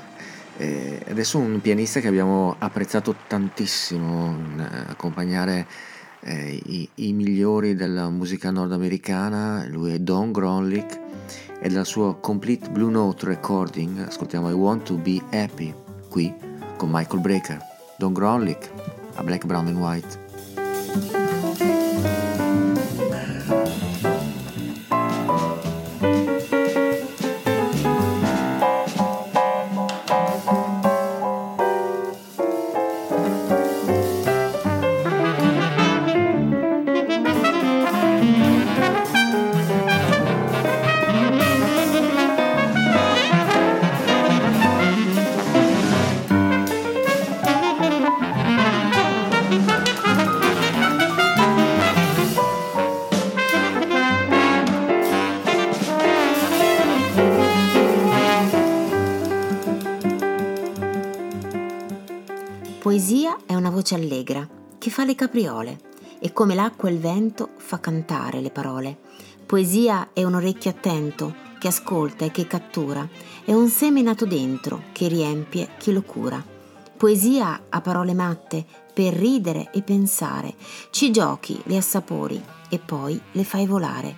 E 0.56 1.00
adesso 1.08 1.38
un 1.38 1.60
pianista 1.60 2.00
che 2.00 2.08
abbiamo 2.08 2.56
apprezzato 2.58 3.14
tantissimo 3.28 4.36
eh, 4.58 4.62
accompagnare 4.88 5.64
eh, 6.22 6.60
i, 6.64 6.88
i 6.96 7.12
migliori 7.12 7.76
della 7.76 8.08
musica 8.08 8.50
nordamericana, 8.50 9.66
lui 9.68 9.92
è 9.92 10.00
Don 10.00 10.32
Gronlich 10.32 10.98
e 11.60 11.68
dal 11.68 11.86
suo 11.86 12.16
Complete 12.16 12.68
Blue 12.70 12.90
Note 12.90 13.26
Recording 13.26 14.00
ascoltiamo 14.00 14.50
I 14.50 14.54
Want 14.54 14.82
to 14.86 14.96
Be 14.96 15.22
Happy 15.30 15.72
qui 16.08 16.34
con 16.76 16.90
Michael 16.90 17.20
Brecker. 17.20 17.64
Don 17.98 18.12
Gronlich 18.12 18.68
a 19.14 19.22
Black, 19.22 19.46
Brown 19.46 19.68
and 19.68 19.78
White. 19.78 21.27
Capriole 65.28 65.78
e 66.20 66.32
come 66.32 66.54
l'acqua 66.54 66.88
e 66.88 66.92
il 66.92 66.98
vento 66.98 67.50
fa 67.58 67.78
cantare 67.78 68.40
le 68.40 68.50
parole. 68.50 68.98
Poesia 69.44 70.08
è 70.14 70.24
un 70.24 70.34
orecchio 70.34 70.70
attento 70.70 71.46
che 71.58 71.68
ascolta 71.68 72.24
e 72.24 72.30
che 72.30 72.46
cattura, 72.46 73.06
è 73.44 73.52
un 73.52 73.68
seme 73.68 74.00
nato 74.00 74.24
dentro 74.24 74.84
che 74.92 75.06
riempie 75.06 75.70
chi 75.78 75.92
lo 75.92 76.02
cura. 76.02 76.42
Poesia 76.96 77.64
ha 77.68 77.80
parole 77.80 78.14
matte 78.14 78.64
per 78.92 79.12
ridere 79.14 79.70
e 79.70 79.82
pensare, 79.82 80.54
ci 80.90 81.12
giochi, 81.12 81.60
le 81.64 81.76
assapori 81.76 82.42
e 82.68 82.78
poi 82.78 83.20
le 83.32 83.44
fai 83.44 83.66
volare. 83.66 84.16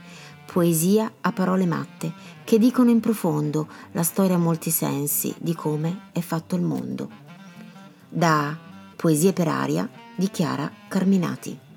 Poesia 0.50 1.12
ha 1.20 1.32
parole 1.32 1.66
matte 1.66 2.12
che 2.44 2.58
dicono 2.58 2.90
in 2.90 3.00
profondo 3.00 3.68
la 3.92 4.02
storia 4.02 4.36
a 4.36 4.38
molti 4.38 4.70
sensi 4.70 5.34
di 5.38 5.54
come 5.54 6.08
è 6.12 6.20
fatto 6.20 6.56
il 6.56 6.62
mondo. 6.62 7.08
Da 8.08 8.56
Poesie 8.96 9.32
per 9.32 9.48
aria 9.48 9.88
di 10.20 10.28
Chiara 10.28 10.70
Carminati. 10.86 11.69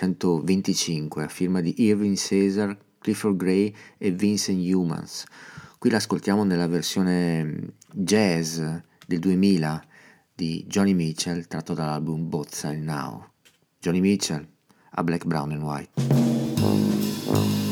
1925 0.00 1.24
a 1.24 1.28
firma 1.28 1.60
di 1.60 1.74
Irving 1.78 2.16
Caesar, 2.16 2.76
Clifford 2.98 3.36
Gray 3.36 3.74
e 3.98 4.10
Vincent 4.10 4.58
Humans. 4.58 5.24
Qui 5.78 5.90
l'ascoltiamo 5.90 6.44
nella 6.44 6.66
versione 6.66 7.74
jazz 7.92 8.60
del 9.06 9.18
2000 9.18 9.84
di 10.34 10.64
Johnny 10.66 10.92
Mitchell 10.92 11.46
tratto 11.46 11.72
dall'album 11.72 12.28
Both 12.28 12.52
Side 12.52 12.76
Now. 12.76 13.26
Johnny 13.78 14.00
Mitchell 14.00 14.46
a 14.90 15.02
Black, 15.02 15.24
Brown 15.24 15.52
and 15.52 15.62
White. 15.62 17.65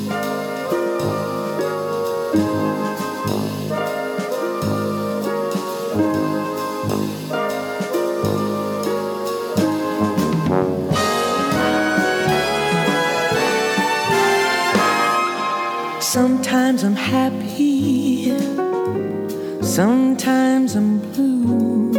Sometimes 19.75 20.77
I'm 20.77 21.01
blue. 21.01 21.91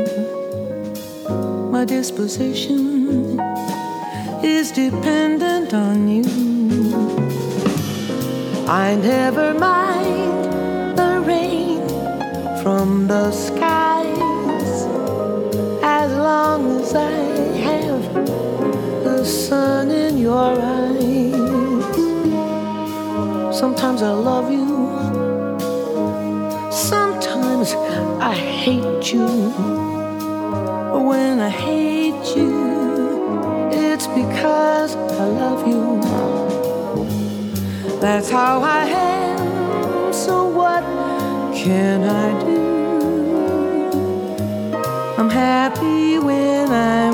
My 1.71 1.83
disposition 1.83 3.37
is 4.41 4.71
dependent 4.71 5.73
on 5.73 6.07
you. 6.07 6.23
I 8.65 8.95
never 8.95 9.53
mind 9.53 10.97
the 10.97 11.21
rain 11.27 11.81
from 12.63 13.07
the 13.07 13.31
skies 13.33 14.75
as 15.83 16.11
long 16.13 16.79
as 16.79 16.95
I 16.95 17.11
have 17.67 18.03
the 19.03 19.25
sun 19.25 19.91
in 19.91 20.17
your 20.17 20.55
eyes. 20.61 21.35
Sometimes 23.53 24.01
I 24.01 24.13
love 24.13 24.49
you, 24.49 24.65
I 27.57 28.33
hate 28.35 29.13
you. 29.13 29.27
When 31.07 31.39
I 31.39 31.49
hate 31.49 32.35
you, 32.35 33.69
it's 33.71 34.07
because 34.07 34.95
I 34.95 35.25
love 35.25 35.65
you. 35.65 36.01
That's 38.01 38.29
how 38.29 38.59
I 38.61 38.83
am, 38.87 40.11
so 40.11 40.49
what 40.49 40.83
can 41.55 42.03
I 42.03 42.39
do? 42.43 42.65
I'm 45.17 45.29
happy 45.29 46.19
when 46.19 46.69
I'm 46.73 47.04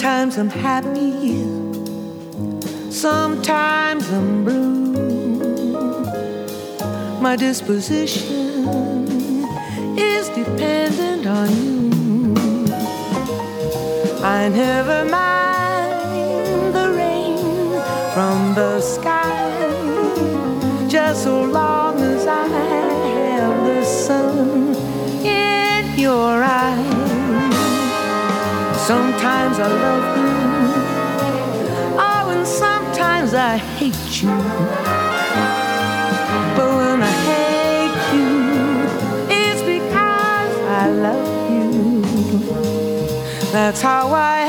Sometimes 0.00 0.38
I'm 0.38 0.48
happy, 0.48 1.44
sometimes 2.90 4.10
I'm 4.10 4.44
blue. 4.44 4.94
My 7.20 7.36
disposition 7.36 8.66
is 9.98 10.30
dependent 10.30 11.26
on 11.26 11.50
you. 11.50 12.32
I 14.24 14.48
never 14.48 15.04
mind 15.04 15.39
Sometimes 29.20 29.58
I 29.58 29.68
love 29.68 30.16
you, 30.16 30.32
oh, 32.00 32.30
and 32.34 32.46
sometimes 32.46 33.34
I 33.34 33.58
hate 33.58 34.22
you. 34.22 34.30
But 36.56 36.68
when 36.78 37.02
I 37.02 37.12
hate 37.28 37.98
you, 38.16 38.32
it's 39.28 39.60
because 39.60 40.52
I 40.68 40.88
love 40.88 41.50
you. 41.52 42.00
That's 43.52 43.82
how 43.82 44.08
I 44.08 44.39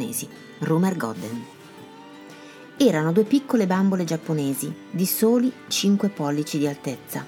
giapponesi, 0.00 0.28
Rumer 0.60 0.96
Godden. 0.96 1.44
Erano 2.76 3.12
due 3.12 3.24
piccole 3.24 3.66
bambole 3.66 4.04
giapponesi 4.04 4.72
di 4.90 5.04
soli 5.04 5.52
5 5.68 6.08
pollici 6.08 6.58
di 6.58 6.66
altezza. 6.66 7.24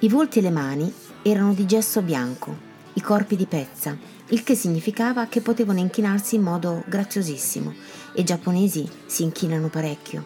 I 0.00 0.08
volti 0.08 0.40
e 0.40 0.42
le 0.42 0.50
mani 0.50 0.92
erano 1.22 1.54
di 1.54 1.64
gesso 1.64 2.02
bianco, 2.02 2.70
i 2.94 3.00
corpi 3.00 3.36
di 3.36 3.46
pezza, 3.46 3.96
il 4.28 4.42
che 4.42 4.56
significava 4.56 5.26
che 5.26 5.40
potevano 5.40 5.78
inchinarsi 5.78 6.34
in 6.34 6.42
modo 6.42 6.82
graziosissimo 6.86 7.72
e 8.12 8.22
i 8.22 8.24
giapponesi 8.24 8.88
si 9.06 9.22
inchinano 9.22 9.68
parecchio. 9.68 10.24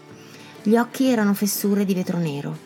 Gli 0.63 0.77
occhi 0.77 1.07
erano 1.07 1.35
fessure 1.35 1.85
di 1.85 1.93
vetro 1.93 2.19
nero, 2.19 2.57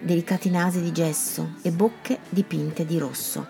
delicati 0.00 0.48
nasi 0.48 0.80
di 0.80 0.92
gesso 0.92 1.56
e 1.60 1.70
bocche 1.70 2.20
dipinte 2.30 2.86
di 2.86 2.96
rosso. 2.98 3.46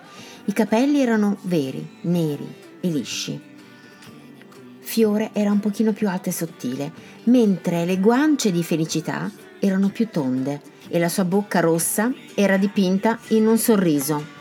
I 0.47 0.53
capelli 0.53 1.01
erano 1.01 1.37
veri, 1.43 1.99
neri 2.03 2.53
e 2.81 2.89
lisci. 2.89 3.55
Fiore 4.87 5.31
era 5.33 5.51
un 5.51 5.59
pochino 5.59 5.93
più 5.93 6.09
alta 6.09 6.31
e 6.31 6.33
sottile, 6.33 6.93
mentre 7.25 7.85
le 7.85 7.99
guance 7.99 8.53
di 8.53 8.63
Felicità 8.63 9.29
erano 9.59 9.89
più 9.89 10.09
tonde 10.09 10.61
e 10.89 11.01
la 11.01 11.09
sua 11.09 11.25
bocca 11.25 11.59
rossa 11.59 12.13
era 12.37 12.57
dipinta 12.57 13.19
in 13.31 13.49
un 13.49 13.59
sorriso. 13.59 14.36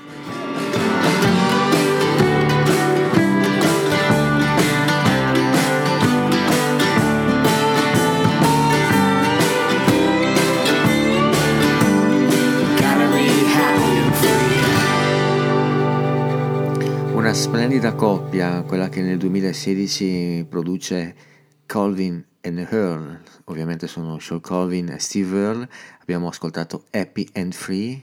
Splendida 17.36 17.94
coppia, 17.96 18.62
quella 18.62 18.88
che 18.88 19.02
nel 19.02 19.18
2016 19.18 20.46
produce 20.48 21.16
Colvin 21.66 22.26
and 22.42 22.60
Earl, 22.72 23.22
ovviamente 23.46 23.88
sono 23.88 24.18
Sean 24.20 24.40
Colvin 24.40 24.88
e 24.88 25.00
Steve 25.00 25.38
Earle, 25.38 25.70
abbiamo 26.00 26.30
ascoltato 26.30 26.86
Happy 26.92 27.28
and 27.34 27.54
Free, 27.54 28.02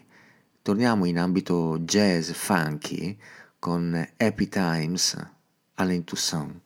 torniamo 0.60 1.06
in 1.06 1.18
ambito 1.18 1.78
jazz 1.80 2.30
funky 2.32 3.16
con 3.58 4.06
Happy 4.18 4.48
Times, 4.48 5.16
Alain 5.76 6.04
Toussaint. 6.04 6.60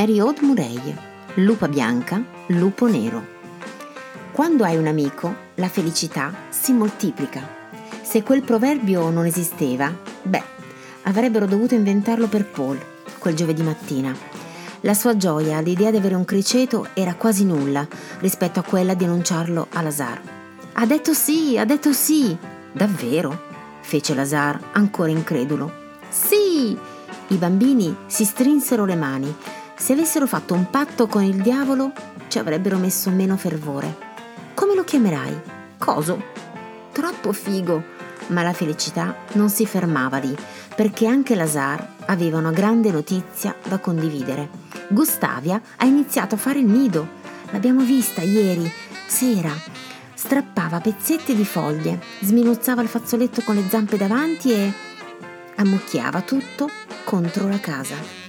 Mary 0.00 0.18
Aude 0.18 0.40
Murray, 0.40 0.96
lupa 1.34 1.68
bianca, 1.68 2.24
lupo 2.46 2.86
nero. 2.86 3.22
Quando 4.32 4.64
hai 4.64 4.78
un 4.78 4.86
amico, 4.86 5.34
la 5.56 5.68
felicità 5.68 6.32
si 6.48 6.72
moltiplica. 6.72 7.46
Se 8.00 8.22
quel 8.22 8.40
proverbio 8.40 9.10
non 9.10 9.26
esisteva, 9.26 9.94
beh, 10.22 10.42
avrebbero 11.02 11.44
dovuto 11.44 11.74
inventarlo 11.74 12.28
per 12.28 12.46
Paul, 12.46 12.82
quel 13.18 13.34
giovedì 13.34 13.62
mattina. 13.62 14.16
La 14.80 14.94
sua 14.94 15.18
gioia 15.18 15.58
all'idea 15.58 15.90
di 15.90 15.98
avere 15.98 16.14
un 16.14 16.24
criceto 16.24 16.88
era 16.94 17.12
quasi 17.12 17.44
nulla 17.44 17.86
rispetto 18.20 18.58
a 18.58 18.64
quella 18.64 18.94
di 18.94 19.04
annunciarlo 19.04 19.66
a 19.70 19.82
Lazar. 19.82 20.18
Ha 20.72 20.86
detto 20.86 21.12
sì, 21.12 21.58
ha 21.58 21.66
detto 21.66 21.92
sì! 21.92 22.34
Davvero? 22.72 23.38
fece 23.82 24.14
Lazar, 24.14 24.58
ancora 24.72 25.10
incredulo. 25.10 25.70
Sì! 26.08 26.74
I 27.26 27.36
bambini 27.36 27.94
si 28.06 28.24
strinsero 28.24 28.86
le 28.86 28.96
mani. 28.96 29.36
Se 29.80 29.94
avessero 29.94 30.26
fatto 30.26 30.52
un 30.52 30.68
patto 30.68 31.06
con 31.06 31.24
il 31.24 31.40
diavolo, 31.40 31.92
ci 32.28 32.38
avrebbero 32.38 32.76
messo 32.76 33.08
meno 33.08 33.38
fervore. 33.38 33.96
Come 34.52 34.74
lo 34.74 34.84
chiamerai? 34.84 35.40
Coso? 35.78 36.22
Troppo 36.92 37.32
figo! 37.32 37.82
Ma 38.26 38.42
la 38.42 38.52
felicità 38.52 39.16
non 39.32 39.48
si 39.48 39.64
fermava 39.64 40.18
lì, 40.18 40.36
perché 40.76 41.06
anche 41.06 41.34
Lazar 41.34 41.94
aveva 42.04 42.36
una 42.36 42.50
grande 42.50 42.90
notizia 42.92 43.56
da 43.66 43.78
condividere. 43.78 44.50
Gustavia 44.88 45.60
ha 45.76 45.86
iniziato 45.86 46.34
a 46.34 46.38
fare 46.38 46.58
il 46.58 46.66
nido. 46.66 47.08
L'abbiamo 47.50 47.80
vista 47.80 48.20
ieri, 48.20 48.70
sera. 49.06 49.52
Strappava 50.12 50.80
pezzetti 50.80 51.34
di 51.34 51.46
foglie, 51.46 52.00
sminuzzava 52.20 52.82
il 52.82 52.88
fazzoletto 52.88 53.40
con 53.42 53.54
le 53.54 53.66
zampe 53.66 53.96
davanti 53.96 54.52
e 54.52 54.72
ammucchiava 55.56 56.20
tutto 56.20 56.68
contro 57.04 57.48
la 57.48 57.58
casa. 57.58 58.19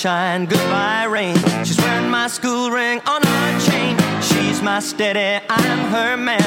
Sunshine, 0.00 0.46
goodbye 0.46 1.04
rain. 1.04 1.36
She's 1.62 1.76
wearing 1.76 2.08
my 2.08 2.26
school 2.26 2.70
ring 2.70 3.02
on 3.06 3.22
her 3.22 3.60
chain. 3.60 3.98
She's 4.22 4.62
my 4.62 4.80
steady, 4.80 5.44
I'm 5.50 5.90
her 5.90 6.16
man. 6.16 6.39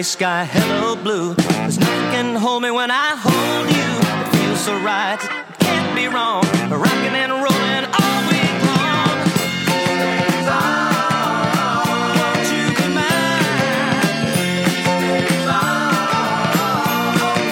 Gray 0.00 0.04
sky, 0.04 0.44
hello, 0.46 0.96
blue. 0.96 1.34
There's 1.34 1.78
nothing 1.78 2.10
can 2.10 2.34
hold 2.34 2.62
me 2.62 2.70
when 2.70 2.90
I 2.90 3.08
hold 3.20 3.68
you. 3.68 3.88
It 4.22 4.28
feels 4.34 4.60
so 4.60 4.72
right, 4.80 5.20
can't 5.58 5.94
be 5.94 6.06
wrong. 6.08 6.42
Rocking 6.70 7.16
and 7.22 7.32
rolling 7.32 7.84
all 8.00 8.20
week 8.32 8.56
long. 8.64 9.16
Days 10.00 10.48
are, 10.48 11.84
won't 12.16 12.46
you 12.54 12.64
be 12.78 12.86
mine? 12.96 13.44
Days 15.20 15.48
are, 15.60 15.92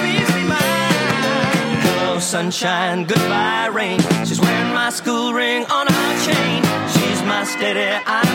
please 0.01 0.29
be 0.33 0.43
mine. 0.49 1.77
Hello, 1.85 2.17
sunshine, 2.19 3.03
goodbye, 3.03 3.69
rain. 3.71 3.99
She's 4.25 4.41
wearing 4.41 4.73
my 4.73 4.89
school 4.89 5.33
ring 5.33 5.65
on 5.69 5.85
her 5.85 6.11
chain. 6.25 6.63
She's 6.93 7.21
my 7.29 7.43
steady, 7.43 7.89
I'm 8.07 8.33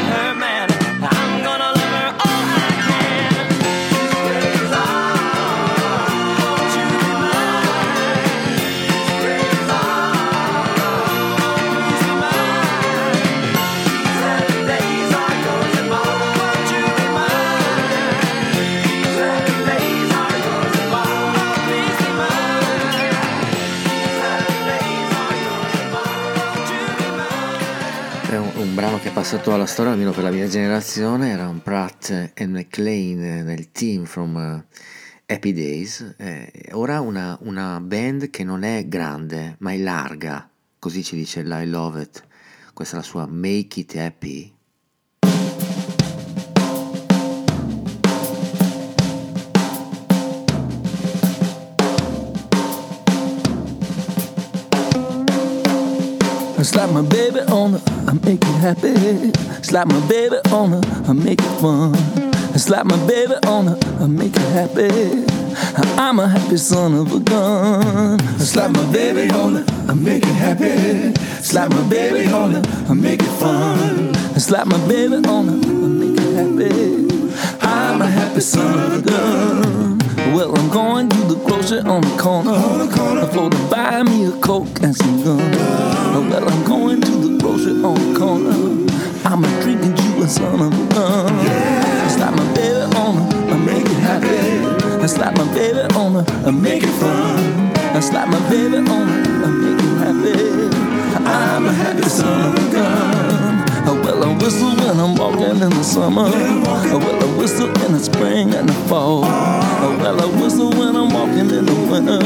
passato 29.24 29.54
alla 29.54 29.64
storia, 29.64 29.92
almeno 29.92 30.10
per 30.10 30.22
la 30.22 30.30
mia 30.30 30.46
generazione, 30.46 31.30
era 31.30 31.48
un 31.48 31.62
Pratt 31.62 32.32
e 32.34 32.46
McLean 32.46 33.46
nel 33.46 33.72
team 33.72 34.04
from 34.04 34.36
eh, 34.36 35.34
Happy 35.34 35.54
Days. 35.54 36.14
Eh, 36.18 36.68
ora 36.72 37.00
una, 37.00 37.38
una 37.40 37.80
band 37.80 38.28
che 38.28 38.44
non 38.44 38.64
è 38.64 38.86
grande, 38.86 39.56
ma 39.60 39.72
è 39.72 39.78
larga, 39.78 40.46
così 40.78 41.02
ci 41.02 41.16
dice 41.16 41.40
I 41.40 41.66
Love 41.66 42.02
It. 42.02 42.22
Questa 42.74 42.96
è 42.96 42.98
la 42.98 43.04
sua 43.04 43.26
Make 43.26 43.80
It 43.80 43.96
Happy. 43.96 44.53
Slap 56.64 56.90
my 56.92 57.02
baby 57.02 57.40
on 57.40 57.74
her, 57.74 57.82
I 58.08 58.14
make 58.24 58.40
it 58.42 58.58
happy. 58.58 59.32
Slap 59.62 59.86
my 59.86 60.00
baby 60.08 60.36
on 60.50 60.72
her, 60.72 60.80
I 61.06 61.12
make 61.12 61.38
it 61.38 61.60
fun. 61.60 61.94
Slap 62.58 62.86
my 62.86 62.96
baby 63.06 63.34
on 63.46 63.66
her, 63.66 63.78
I 64.00 64.06
make 64.06 64.34
it 64.34 64.48
happy. 64.58 65.26
I'm 66.00 66.18
a 66.18 66.26
happy 66.26 66.56
son 66.56 66.94
of 66.94 67.12
a 67.12 67.20
gun. 67.20 68.18
Slap 68.38 68.70
my 68.70 68.92
baby 68.92 69.30
on 69.34 69.56
her, 69.56 69.64
I 69.88 69.94
make 69.94 70.22
it 70.22 70.34
happy. 70.34 71.14
Slap 71.42 71.70
my 71.70 71.86
baby 71.88 72.32
on 72.32 72.52
her, 72.52 72.62
I 72.88 72.94
make 72.94 73.20
it 73.20 73.34
fun. 73.38 74.14
Slap 74.40 74.66
my 74.66 74.78
baby 74.88 75.16
on 75.16 75.48
her, 75.48 75.54
I 75.54 75.88
make 76.00 76.18
it 76.18 76.34
happy. 76.34 77.58
I'm 77.60 78.00
a 78.00 78.06
happy 78.06 78.40
son 78.40 78.78
of 78.78 79.06
a 79.06 79.10
gun. 79.10 79.93
Well, 80.35 80.59
I'm 80.59 80.68
going 80.68 81.09
to 81.11 81.16
the 81.32 81.37
grocery 81.47 81.78
on 81.78 82.01
the 82.01 82.16
corner. 82.20 82.51
On 82.51 82.78
the 82.85 82.93
corner. 82.93 83.51
To 83.51 83.70
buy 83.70 84.03
me 84.03 84.26
a 84.26 84.32
coke 84.41 84.82
and 84.82 84.93
some 84.93 85.22
gum. 85.22 85.39
Oh, 85.39 86.26
well, 86.28 86.49
I'm 86.49 86.64
going 86.64 87.01
to 87.03 87.11
the 87.11 87.39
grocery 87.39 87.80
on 87.85 87.95
the 87.95 88.18
corner. 88.18 88.51
I'm 89.24 89.45
a 89.45 89.62
drinking 89.62 89.97
you 89.97 90.24
a 90.24 90.26
son 90.26 90.61
of 90.61 90.72
a 90.72 90.95
gun. 90.95 91.32
Yeah. 91.47 92.09
Slap 92.09 92.35
my 92.35 92.53
baby 92.53 92.97
on 92.97 93.14
her, 93.14 93.53
I 93.53 93.57
make 93.59 93.87
it 93.87 94.01
happy. 94.03 95.03
I 95.03 95.07
slap 95.07 95.37
my 95.39 95.55
baby 95.55 95.78
on 95.95 96.14
her, 96.14 96.24
I 96.49 96.51
make 96.51 96.82
it 96.82 96.95
fun. 96.99 97.72
I 97.95 98.01
slap 98.01 98.28
my 98.28 98.41
baby 98.51 98.78
on 98.78 98.87
her, 98.87 99.45
I 99.45 99.51
make 99.62 99.82
it 99.85 99.95
happy. 100.03 101.26
I'm 101.26 101.66
a 101.66 101.72
happy 101.72 102.09
son 102.09 102.57
of 102.57 102.68
a 102.68 102.72
gun. 102.72 103.34
Well, 104.05 104.22
I 104.22 104.36
whistle 104.36 104.76
when 104.76 105.00
I'm 105.00 105.14
walking 105.16 105.62
in 105.62 105.70
the 105.70 105.82
summer. 105.82 106.24
Well, 106.24 107.22
I 107.22 107.38
whistle 107.38 107.68
in 107.84 107.92
the 107.92 107.98
spring 107.98 108.55
and 108.55 108.68
the 108.68 108.74
fall. 108.88 109.22
Well, 109.22 110.20
I 110.20 110.26
whistle 110.40 110.70
when 110.70 110.94
I'm 110.94 111.11
walking 111.11 111.48
in 111.50 111.64
the 111.64 111.74
winter. 111.90 112.20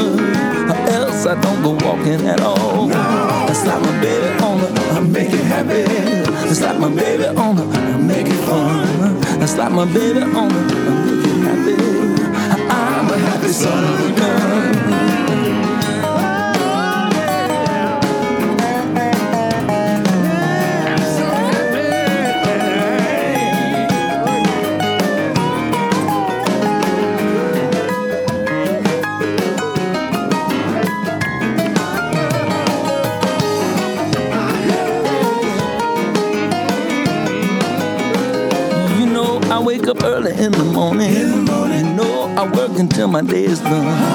Or 0.69 0.77
else 0.91 1.25
I 1.25 1.39
don't 1.39 1.63
go 1.63 1.71
walking 1.87 2.27
at 2.27 2.41
all. 2.41 2.91
I 2.91 3.53
slap 3.53 3.81
my 3.81 4.01
baby 4.01 4.27
on 4.43 4.59
her, 4.59 4.71
I 4.91 4.99
make 4.99 5.31
it 5.31 5.45
happy. 5.45 5.83
I 6.49 6.53
slap 6.53 6.79
my 6.79 6.89
baby 6.93 7.25
on 7.25 7.55
the, 7.55 7.63
I 7.63 7.97
make 7.97 8.27
it 8.27 8.41
fun. 8.45 9.41
I 9.41 9.45
slap 9.45 9.71
my 9.71 9.85
baby 9.85 10.21
on 10.21 10.51
her, 10.51 10.65
I 10.69 11.05
make 11.05 11.25
it 11.25 11.37
happy. 11.47 11.75
I'm 12.69 13.09
a 13.09 13.17
happy 13.17 13.47
son 13.47 13.83
of 13.85 14.11
a 14.11 14.19
gun. 14.19 15.28
Until 42.79 43.09
my 43.09 43.21
day 43.21 43.43
is 43.43 43.59
done. 43.59 44.08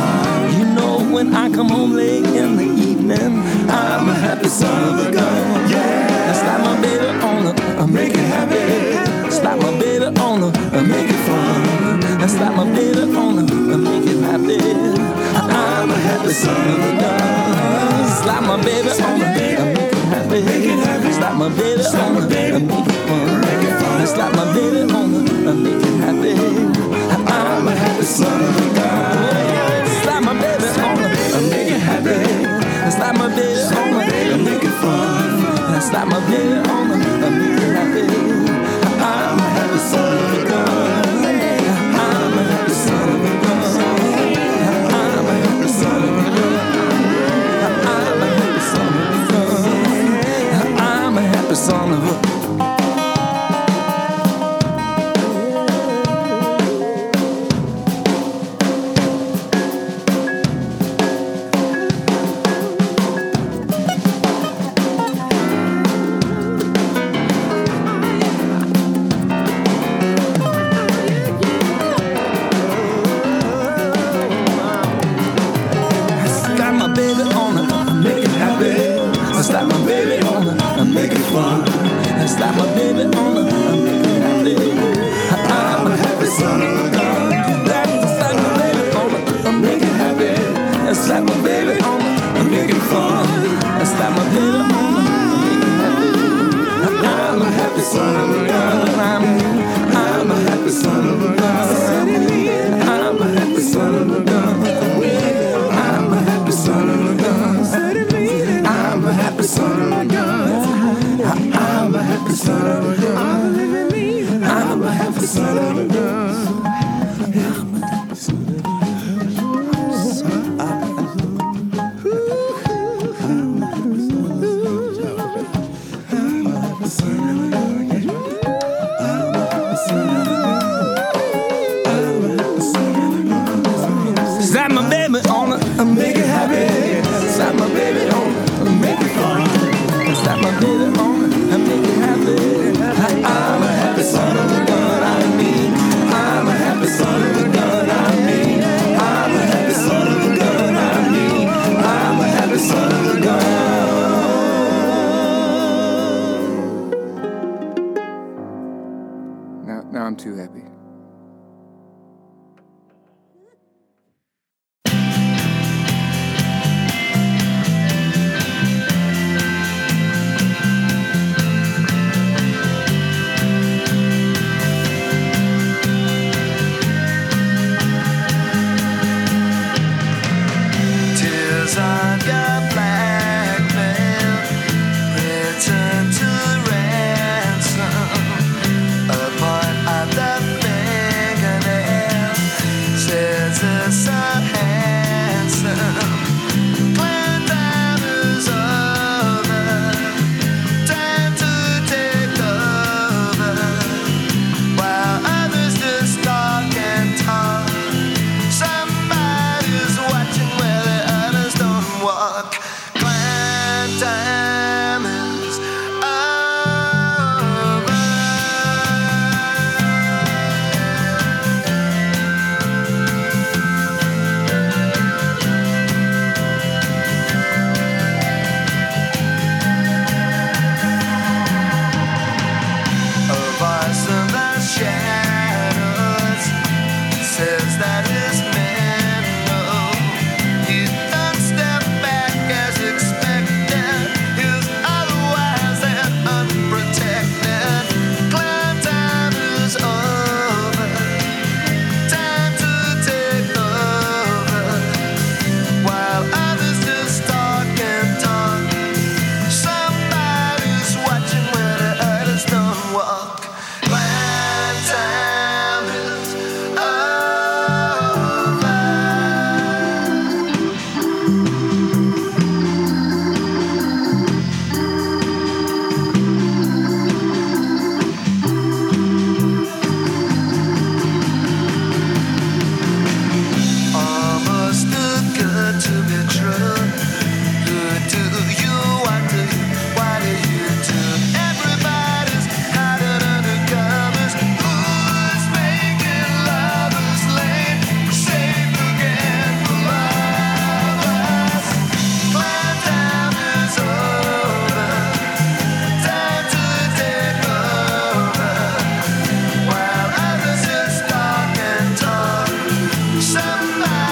my 313.45 313.87
mind. 313.87 314.04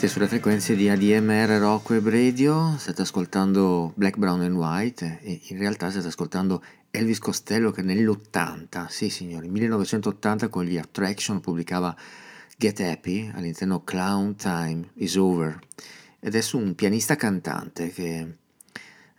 Siete 0.00 0.14
sulle 0.14 0.28
frequenze 0.28 0.74
di 0.76 0.88
ADMR 0.88 1.58
Rock 1.58 1.90
Web 1.90 2.08
Radio, 2.08 2.74
state 2.78 3.02
ascoltando 3.02 3.92
Black, 3.96 4.16
Brown 4.16 4.40
and 4.40 4.56
White 4.56 5.18
e 5.20 5.42
in 5.48 5.58
realtà 5.58 5.90
state 5.90 6.06
ascoltando 6.06 6.64
Elvis 6.90 7.18
Costello 7.18 7.70
che 7.70 7.82
nell'80, 7.82 8.86
sì 8.88 9.10
signori, 9.10 9.50
1980 9.50 10.48
con 10.48 10.64
gli 10.64 10.78
Attraction 10.78 11.40
pubblicava 11.40 11.94
Get 12.56 12.80
Happy 12.80 13.30
all'interno 13.34 13.84
Clown 13.84 14.36
Time 14.36 14.88
is 14.94 15.16
Over 15.16 15.58
ed 16.18 16.34
è 16.34 16.40
su 16.40 16.56
un 16.56 16.74
pianista 16.74 17.14
cantante 17.16 17.90
che 17.90 18.36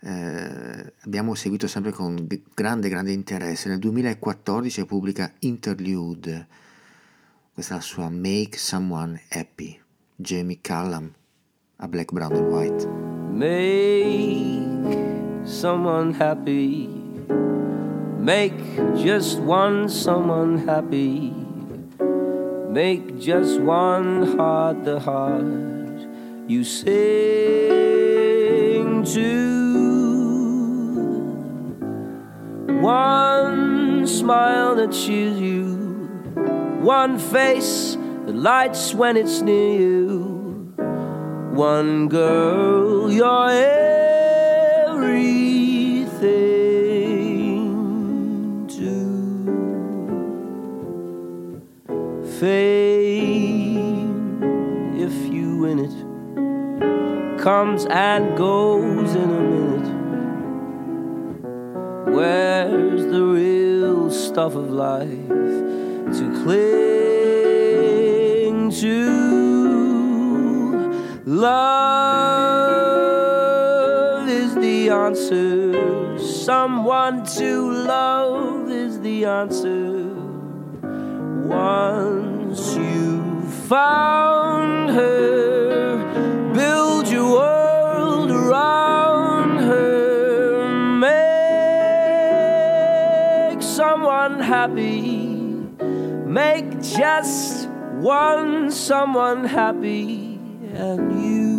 eh, 0.00 0.92
abbiamo 1.02 1.36
seguito 1.36 1.68
sempre 1.68 1.92
con 1.92 2.26
grande 2.54 2.88
grande 2.88 3.12
interesse. 3.12 3.68
Nel 3.68 3.78
2014 3.78 4.84
pubblica 4.84 5.32
Interlude, 5.38 6.48
questa 7.54 7.74
è 7.74 7.76
la 7.76 7.82
sua 7.84 8.10
Make 8.10 8.58
Someone 8.58 9.22
Happy, 9.28 9.81
Jamie 10.22 10.56
Callum 10.56 11.14
a 11.82 11.88
Black, 11.88 12.08
Brown 12.12 12.32
and 12.32 12.52
White. 12.52 12.86
Make 13.34 14.62
someone 15.44 16.14
happy. 16.14 16.86
Make 18.18 18.56
just 18.96 19.40
one 19.40 19.88
someone 19.88 20.58
happy. 20.58 21.34
Make 22.70 23.18
just 23.18 23.60
one 23.60 24.36
heart 24.36 24.84
the 24.84 25.00
heart 25.00 25.42
you 26.46 26.62
sing 26.62 26.92
to. 29.02 29.42
One 32.80 34.06
smile 34.06 34.76
that 34.76 34.92
cheers 34.92 35.40
you. 35.40 35.74
One 36.80 37.18
face 37.18 37.96
that 38.26 38.34
lights 38.34 38.94
when 38.94 39.16
it's 39.16 39.40
near 39.40 39.80
you. 39.80 40.72
One 41.52 42.08
girl, 42.08 43.10
you're 43.10 43.50
everything 44.88 45.48
to 48.68 49.02
fame 52.38 54.12
if 54.96 55.12
you 55.32 55.58
win 55.58 55.80
it. 55.80 55.94
comes 57.42 57.86
and 57.86 58.36
goes 58.36 59.14
in 59.16 59.30
a 59.30 59.40
minute. 59.40 60.02
Where's 62.14 63.04
the 63.04 63.22
real 63.24 64.10
stuff 64.10 64.54
of 64.54 64.70
life 64.70 65.28
to 65.28 66.42
cling 66.44 67.41
to? 68.80 69.32
Love 71.26 71.88
is 74.28 74.54
the 74.54 74.88
answer. 74.90 76.18
Someone 76.18 77.24
to 77.36 77.70
love 77.70 78.70
is 78.70 79.00
the 79.00 79.24
answer. 79.24 80.14
Once 81.46 82.74
you 82.76 83.42
found 83.68 84.90
her, 84.90 86.52
build 86.54 87.08
your 87.08 87.30
world 87.30 88.30
around 88.30 89.58
her. 89.58 90.68
Make 93.50 93.62
someone 93.62 94.40
happy. 94.40 95.22
Make 96.26 96.80
just 96.80 97.61
one 98.02 98.68
someone 98.72 99.44
happy, 99.44 100.34
and 100.74 101.24
you 101.24 101.52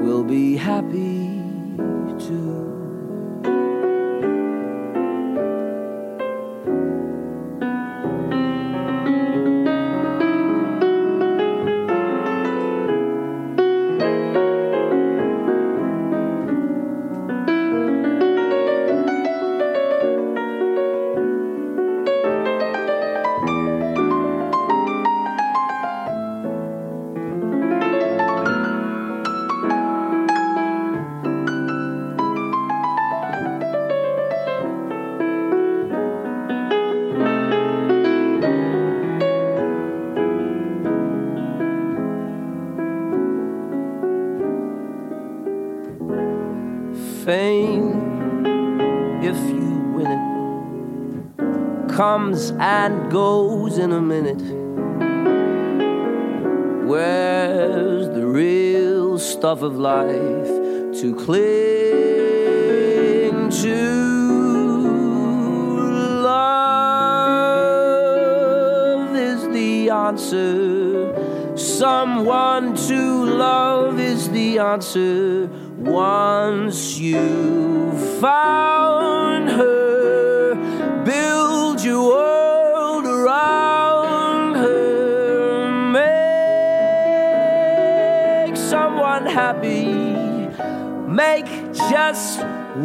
will 0.00 0.24
be 0.24 0.56
happy 0.56 1.15
comes 52.16 52.50
and 52.58 53.10
goes 53.10 53.76
in 53.76 53.92
a 53.92 54.00
minute. 54.00 54.40
Where's 56.88 58.08
the 58.08 58.26
real 58.26 59.18
stuff 59.18 59.60
of 59.60 59.76
life 59.76 60.48
to 61.00 61.14
cling 61.24 61.50
to? 63.50 63.80
Love 66.22 66.96
is 69.14 69.42
the 69.48 69.90
answer. 69.90 71.12
Someone 71.54 72.74
to 72.88 73.26
love 73.26 74.00
is 74.00 74.30
the 74.30 74.58
answer 74.58 75.50
once 75.76 76.96
you 76.96 77.55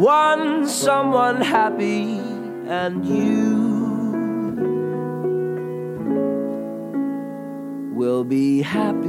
one 0.02 0.66
someone 0.66 1.40
happy, 1.40 2.18
and 2.66 3.06
you 3.06 3.54
will 7.94 8.24
be 8.24 8.62
happy 8.62 9.01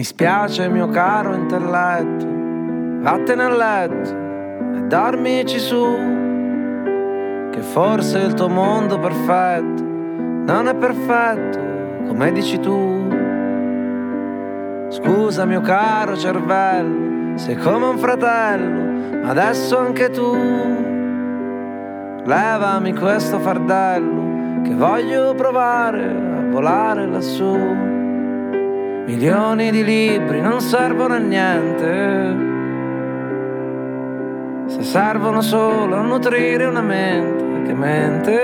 Mi 0.00 0.06
spiace 0.06 0.66
mio 0.70 0.88
caro 0.88 1.34
intelletto, 1.34 2.26
vattene 3.02 3.42
a 3.42 3.50
letto 3.50 4.10
e 4.74 4.80
dormici 4.86 5.58
su, 5.58 5.84
che 7.50 7.60
forse 7.60 8.20
il 8.20 8.32
tuo 8.32 8.48
mondo 8.48 8.98
perfetto 8.98 9.82
non 9.82 10.68
è 10.68 10.74
perfetto 10.74 11.58
come 12.06 12.32
dici 12.32 12.58
tu. 12.60 13.08
Scusa 14.88 15.44
mio 15.44 15.60
caro 15.60 16.16
cervello, 16.16 17.36
sei 17.36 17.56
come 17.56 17.84
un 17.84 17.98
fratello, 17.98 19.18
ma 19.20 19.28
adesso 19.28 19.76
anche 19.76 20.08
tu. 20.08 20.34
Levami 22.24 22.94
questo 22.94 23.38
fardello 23.38 24.62
che 24.62 24.74
voglio 24.74 25.34
provare 25.34 26.04
a 26.06 26.50
volare 26.50 27.06
lassù. 27.06 27.89
Milioni 29.10 29.72
di 29.72 29.82
libri 29.82 30.40
non 30.40 30.60
servono 30.60 31.14
a 31.14 31.18
niente 31.18 32.48
se 34.68 34.84
servono 34.84 35.40
solo 35.40 35.96
a 35.96 36.00
nutrire 36.02 36.64
una 36.66 36.80
mente 36.80 37.62
che 37.66 37.74
mente. 37.74 38.38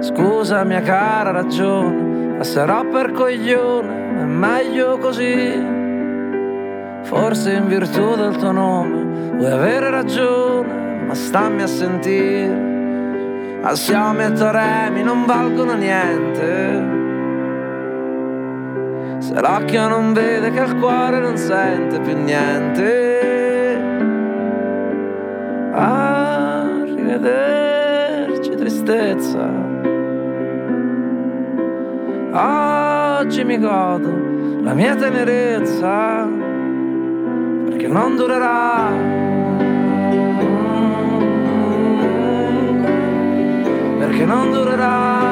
Scusa 0.00 0.64
mia 0.64 0.80
cara 0.80 1.32
ragione, 1.32 2.36
passerò 2.38 2.82
per 2.86 3.12
coglione, 3.12 4.22
è 4.22 4.24
meglio 4.24 4.96
così. 4.96 5.62
Forse 7.02 7.52
in 7.52 7.66
virtù 7.68 8.16
del 8.16 8.36
tuo 8.36 8.52
nome 8.52 9.34
vuoi 9.36 9.50
avere 9.50 9.90
ragione, 9.90 11.04
ma 11.04 11.14
stammi 11.14 11.60
a 11.60 11.66
sentire. 11.66 12.70
Assiomi 13.60 14.24
e 14.24 14.32
teoremi 14.32 15.02
non 15.02 15.26
valgono 15.26 15.74
niente. 15.74 16.91
Se 19.34 19.40
l'occhio 19.40 19.88
non 19.88 20.12
vede 20.12 20.50
che 20.50 20.60
il 20.60 20.76
cuore 20.76 21.18
non 21.18 21.38
sente 21.38 21.98
più 22.00 22.14
niente. 22.22 23.80
Arrivederci 25.72 28.54
tristezza. 28.54 29.48
Oggi 32.34 33.44
mi 33.44 33.58
godo 33.58 34.10
la 34.60 34.74
mia 34.74 34.94
tenerezza 34.96 36.28
perché 37.64 37.88
non 37.88 38.16
durerà. 38.16 38.90
Perché 43.98 44.24
non 44.26 44.50
durerà. 44.50 45.31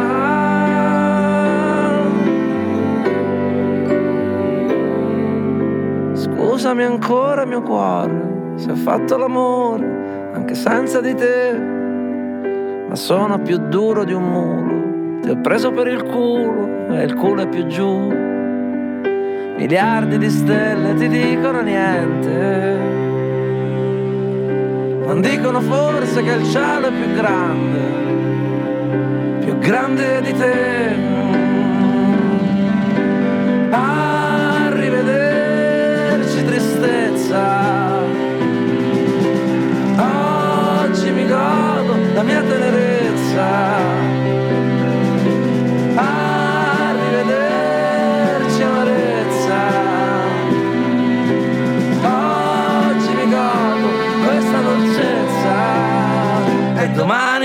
Scusami 6.61 6.85
ancora 6.85 7.47
mio 7.47 7.63
cuore 7.63 8.53
se 8.57 8.71
ho 8.71 8.77
fatto 8.77 9.17
l'amore 9.17 10.31
anche 10.35 10.55
senza 10.55 11.01
di 11.01 11.15
te, 11.15 11.57
ma 12.87 12.95
sono 12.97 13.41
più 13.41 13.57
duro 13.57 14.05
di 14.05 14.13
un 14.13 14.25
muro 14.25 15.21
Ti 15.23 15.31
ho 15.31 15.41
preso 15.41 15.71
per 15.71 15.87
il 15.87 16.03
culo 16.03 16.91
e 16.91 17.05
il 17.05 17.15
culo 17.15 17.41
è 17.41 17.49
più 17.49 17.67
giù. 17.67 18.13
Miliardi 19.57 20.19
di 20.19 20.29
stelle 20.29 20.93
ti 20.97 21.09
dicono 21.09 21.63
niente. 21.63 22.79
Non 25.07 25.23
dicono 25.23 25.63
forse 25.63 26.23
che 26.23 26.31
il 26.31 26.45
cielo 26.45 26.89
è 26.89 26.93
più 26.93 27.15
grande, 27.15 27.81
più 29.47 29.59
grande 29.61 30.21
di 30.21 30.33
te. 30.35 31.10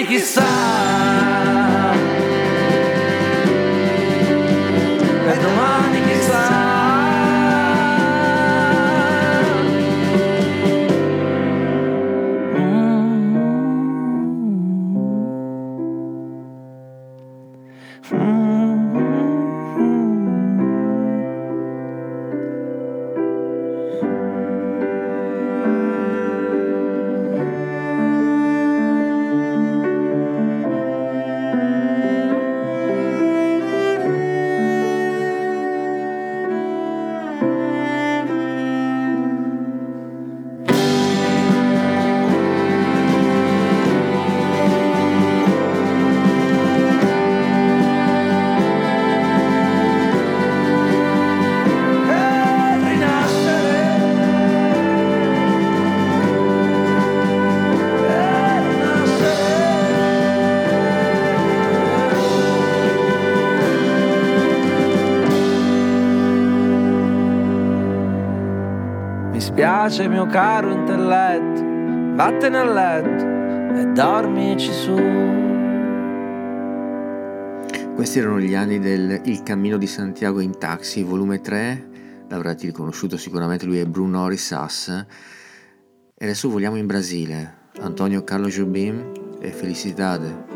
preguiçar. 0.06 0.85
Mi 69.56 69.62
spiace 69.62 70.10
mio 70.10 70.26
caro 70.26 70.70
intelletto, 70.70 71.64
vattene 72.14 72.58
a 72.58 72.66
letto 72.66 73.80
e 73.80 73.86
dormici 73.94 74.70
su. 74.70 74.94
Questi 77.96 78.20
erano 78.20 78.42
gli 78.42 78.54
anni 78.54 78.80
del 78.80 79.22
Il 79.24 79.44
cammino 79.44 79.78
di 79.78 79.88
Santiago 79.88 80.42
in 80.42 80.58
taxi, 80.58 81.04
volume 81.04 81.40
3. 81.40 81.88
L'avrete 82.28 82.66
riconosciuto 82.66 83.16
sicuramente, 83.16 83.66
lui 83.66 83.78
è 83.78 83.86
Bruno 83.86 84.28
Rissas. 84.28 84.90
E 84.90 86.26
adesso 86.26 86.50
voliamo 86.50 86.76
in 86.76 86.86
Brasile. 86.86 87.70
Antonio 87.80 88.26
Carlo 88.26 88.48
Jobim 88.48 89.38
e 89.40 89.52
Felicidade. 89.52 90.55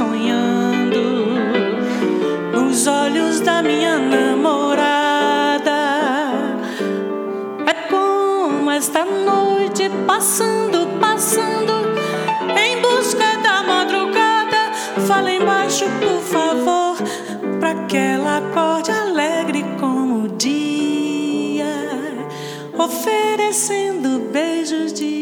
Sonhando 0.00 1.02
nos 2.54 2.86
olhos 2.86 3.40
da 3.40 3.62
minha 3.62 3.98
namorada. 3.98 5.70
É 7.66 7.74
como 7.90 8.70
esta 8.70 9.04
noite 9.04 9.90
passando, 10.06 10.86
passando 10.98 11.74
em 12.58 12.80
busca 12.80 13.36
da 13.42 13.62
madrugada. 13.62 14.72
Fala 15.06 15.30
embaixo, 15.32 15.84
por 16.00 16.22
favor, 16.22 16.96
pra 17.58 17.74
que 17.84 17.98
ela 17.98 18.38
acorde 18.38 18.90
alegre 18.90 19.66
como 19.78 20.24
o 20.24 20.28
dia, 20.28 21.66
oferecendo 22.78 24.30
beijos 24.32 24.94
de 24.94 25.19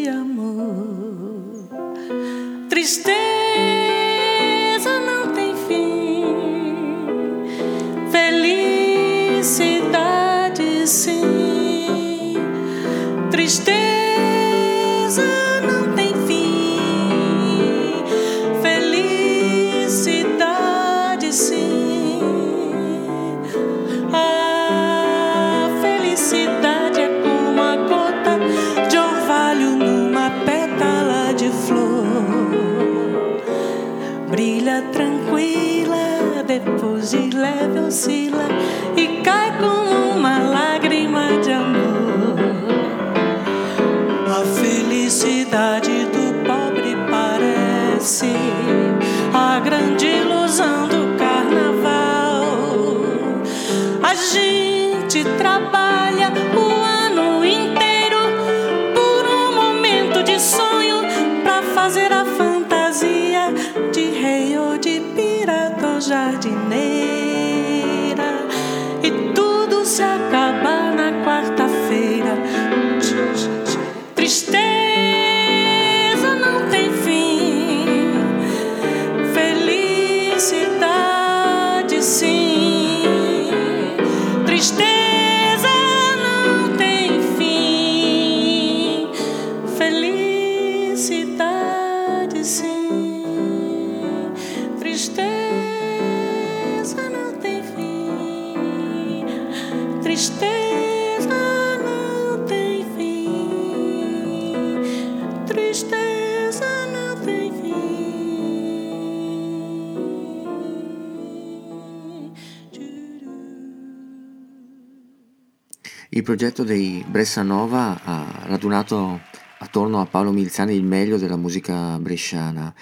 progetto 116.28 116.62
dei 116.62 117.02
Bressanova 117.08 118.02
ha 118.04 118.42
radunato 118.44 119.18
attorno 119.60 119.98
a 119.98 120.04
Paolo 120.04 120.30
Milzani 120.30 120.74
il 120.74 120.84
meglio 120.84 121.16
della 121.16 121.38
musica 121.38 121.98
bresciana. 121.98 122.74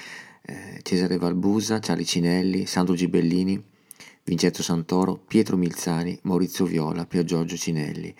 Eh, 0.42 0.80
Cesare 0.82 1.16
Valbusa, 1.16 1.78
Charlie 1.78 2.04
Cinelli, 2.04 2.66
Sandro 2.66 2.96
Gibellini, 2.96 3.62
Vincenzo 4.24 4.64
Santoro, 4.64 5.14
Pietro 5.14 5.56
Milzani, 5.56 6.18
Maurizio 6.22 6.64
Viola, 6.64 7.06
Pier 7.06 7.22
Giorgio 7.22 7.56
Cinelli. 7.56 8.12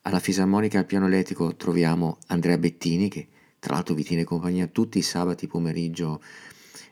Alla 0.00 0.18
fisarmonica 0.18 0.78
al 0.78 0.86
piano 0.86 1.08
elettrico 1.08 1.56
troviamo 1.56 2.16
Andrea 2.28 2.56
Bettini 2.56 3.10
che 3.10 3.28
tra 3.58 3.74
l'altro 3.74 3.94
vi 3.94 4.02
tiene 4.02 4.24
compagnia 4.24 4.66
tutti 4.66 4.96
i 4.96 5.02
sabati 5.02 5.46
pomeriggio 5.46 6.22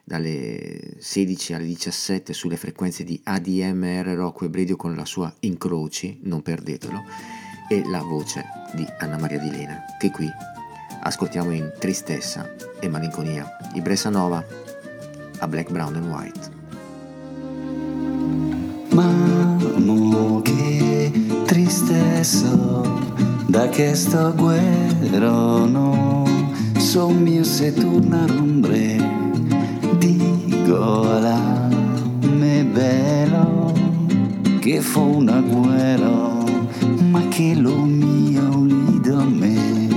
dalle 0.04 0.96
16 0.98 1.54
alle 1.54 1.64
17 1.64 2.34
sulle 2.34 2.58
frequenze 2.58 3.02
di 3.02 3.18
ADMR 3.24 4.08
Rock 4.08 4.42
Web 4.42 4.54
Radio 4.54 4.76
con 4.76 4.94
la 4.94 5.06
sua 5.06 5.34
Incroci, 5.40 6.18
non 6.24 6.42
perdetelo, 6.42 7.02
e 7.68 7.82
la 7.86 8.02
voce 8.02 8.44
di 8.72 8.86
Anna 8.98 9.18
Maria 9.18 9.38
Di 9.38 9.50
Lena, 9.50 9.84
che 9.98 10.10
qui 10.10 10.30
ascoltiamo 11.00 11.50
in 11.52 11.72
tristezza 11.78 12.48
e 12.80 12.88
malinconia. 12.88 13.56
I 13.74 13.80
Bressa 13.80 14.10
Nova 14.10 14.44
a 15.38 15.48
Black, 15.48 15.70
Brown 15.70 15.94
and 15.94 16.10
White. 16.10 16.56
Mamo, 18.90 20.42
che 20.42 21.12
tristezza 21.44 22.56
da 23.46 23.68
che 23.68 23.94
sto 23.94 24.34
guerra 24.34 25.64
no 25.64 26.24
son 26.76 27.22
mio 27.22 27.44
se 27.44 27.72
torna 27.72 28.26
l'ombre 28.26 28.98
dico 29.98 31.10
alla 31.10 31.68
me 32.20 32.64
bello 32.64 33.72
che 34.60 34.80
fu 34.82 35.00
una 35.00 35.40
guerra 35.40 36.37
ma 37.10 37.26
che 37.28 37.54
lo 37.54 37.76
mio 37.76 38.64
lido 38.64 39.18
a 39.18 39.24
me 39.24 39.88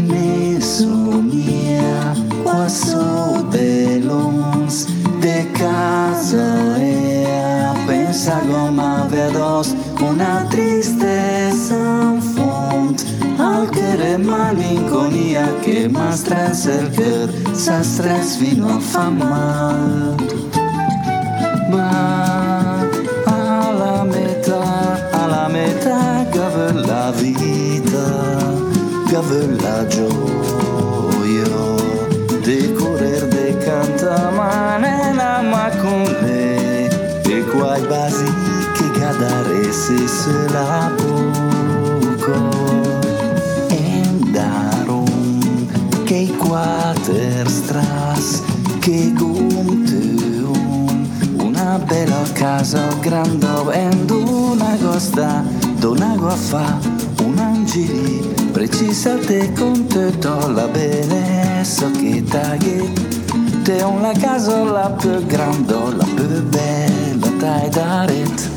ne 0.00 0.60
sognia 0.60 2.14
qua 2.42 2.68
so 2.68 3.46
de 3.50 4.00
lons 4.00 4.86
de 5.20 5.46
casa. 5.52 6.76
E 6.78 7.26
pensa 7.86 8.40
come 8.50 9.06
vedos 9.08 9.74
una 10.00 10.46
tristezza 10.48 11.76
in 12.14 12.20
fond. 12.20 13.04
Al 13.38 13.68
căre 13.68 14.16
malinconia 14.16 15.46
che 15.60 15.88
mi 15.88 16.12
stress 16.12 16.64
il 16.64 16.90
cœur 16.96 17.28
sa 17.52 17.82
stress 17.82 18.36
fino 18.36 18.68
a 18.68 18.80
che 29.22 29.46
la 29.62 29.86
gioia 29.88 31.44
de 32.44 32.74
correr 32.74 33.26
de 33.30 33.56
canta 33.64 34.30
manena 34.30 35.40
ma 35.42 35.70
con 35.80 36.04
le 36.22 36.88
e 37.22 37.44
quai 37.44 37.80
basi 37.86 38.24
che 38.74 38.90
gadare 38.98 39.72
se 39.72 40.06
se 40.06 40.48
la 40.52 40.90
poco 40.96 42.50
darum 44.32 45.66
che 46.04 46.14
i 46.14 46.36
quaterstras 46.36 48.42
che 48.80 49.12
gunteum 49.14 51.08
una 51.38 51.78
bella 51.78 52.22
casa 52.34 52.86
grande 53.00 53.46
and 53.72 54.10
una 54.10 54.76
costa 54.76 55.42
don'agua 55.78 56.34
fa 56.34 56.95
un 57.66 57.72
angeli 57.72 58.50
precisa 58.52 59.16
te 59.16 59.52
con 59.52 59.86
tutto 59.86 60.48
la 60.48 60.66
bellezza 60.68 61.90
che 61.90 62.22
tagli 62.22 62.92
te 63.62 63.82
una 63.82 64.12
casa 64.12 64.62
la 64.62 64.90
più 64.90 65.24
grande 65.26 65.74
la 65.96 66.04
più 66.04 66.42
bella 66.48 67.26
dai 67.38 67.68
daret 67.68 68.55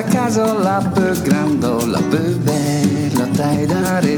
la 0.00 0.08
casa, 0.08 0.54
la 0.54 0.80
grande, 1.22 1.86
la 1.86 2.00
bella, 2.00 3.26
dai 3.32 3.66
dare. 3.66 4.09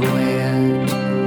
the 0.00 0.12
wind. 0.12 1.25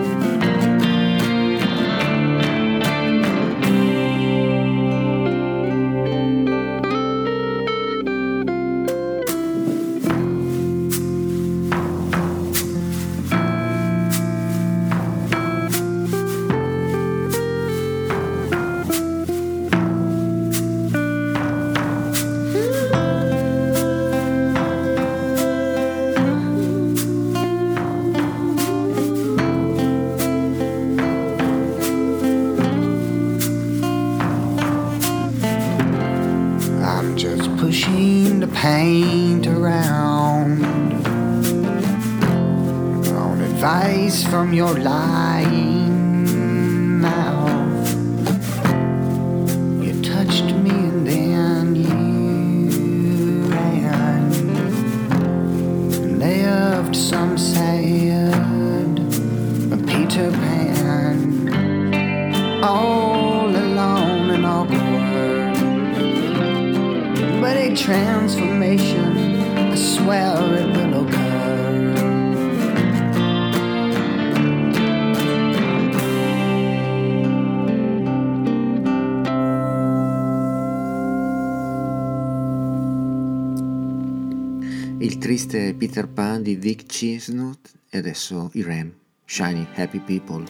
Peter 85.79 86.09
Pan 86.09 86.43
di 86.43 86.57
Dick 86.57 86.87
Chisnut 86.87 87.71
e 87.89 87.99
adesso 87.99 88.49
i 88.53 88.63
Ram, 88.63 88.93
Shiny 89.23 89.65
Happy 89.75 89.99
People 89.99 90.43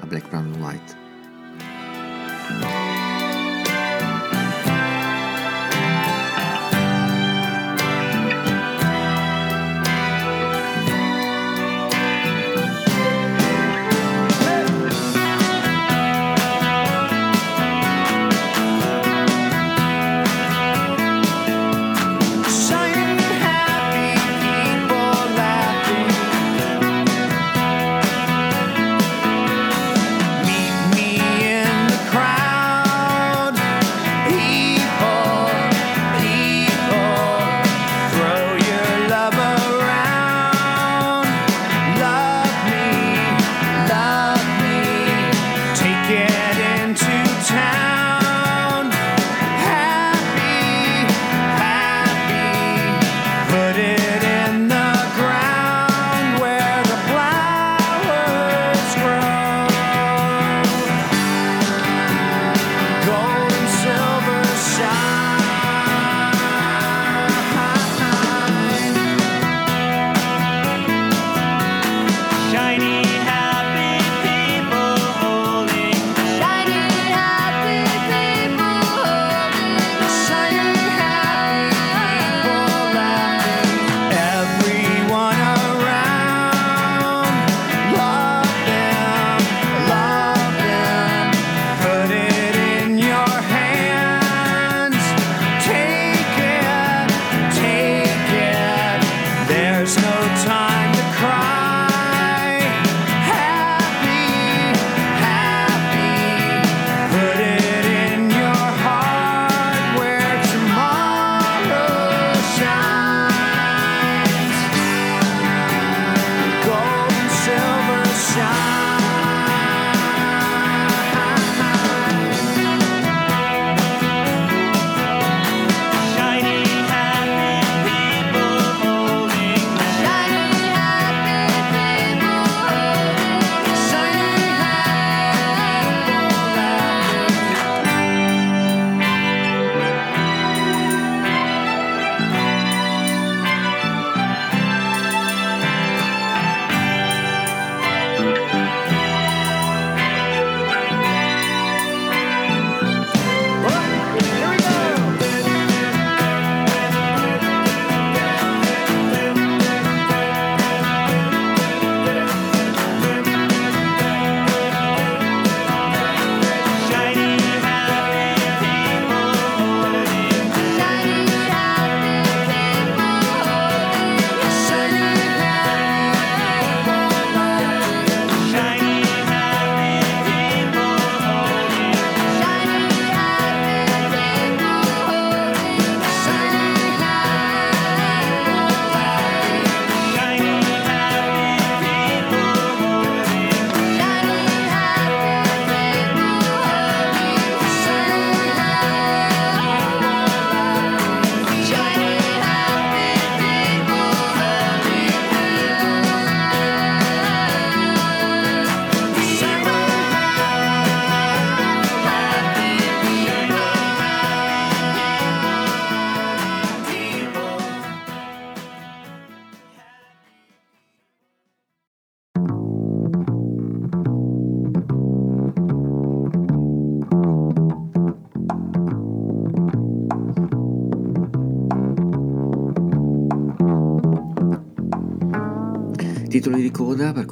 a 0.00 0.06
Black, 0.06 0.28
Brown 0.28 0.52
and 0.52 0.62
White. 0.62 2.83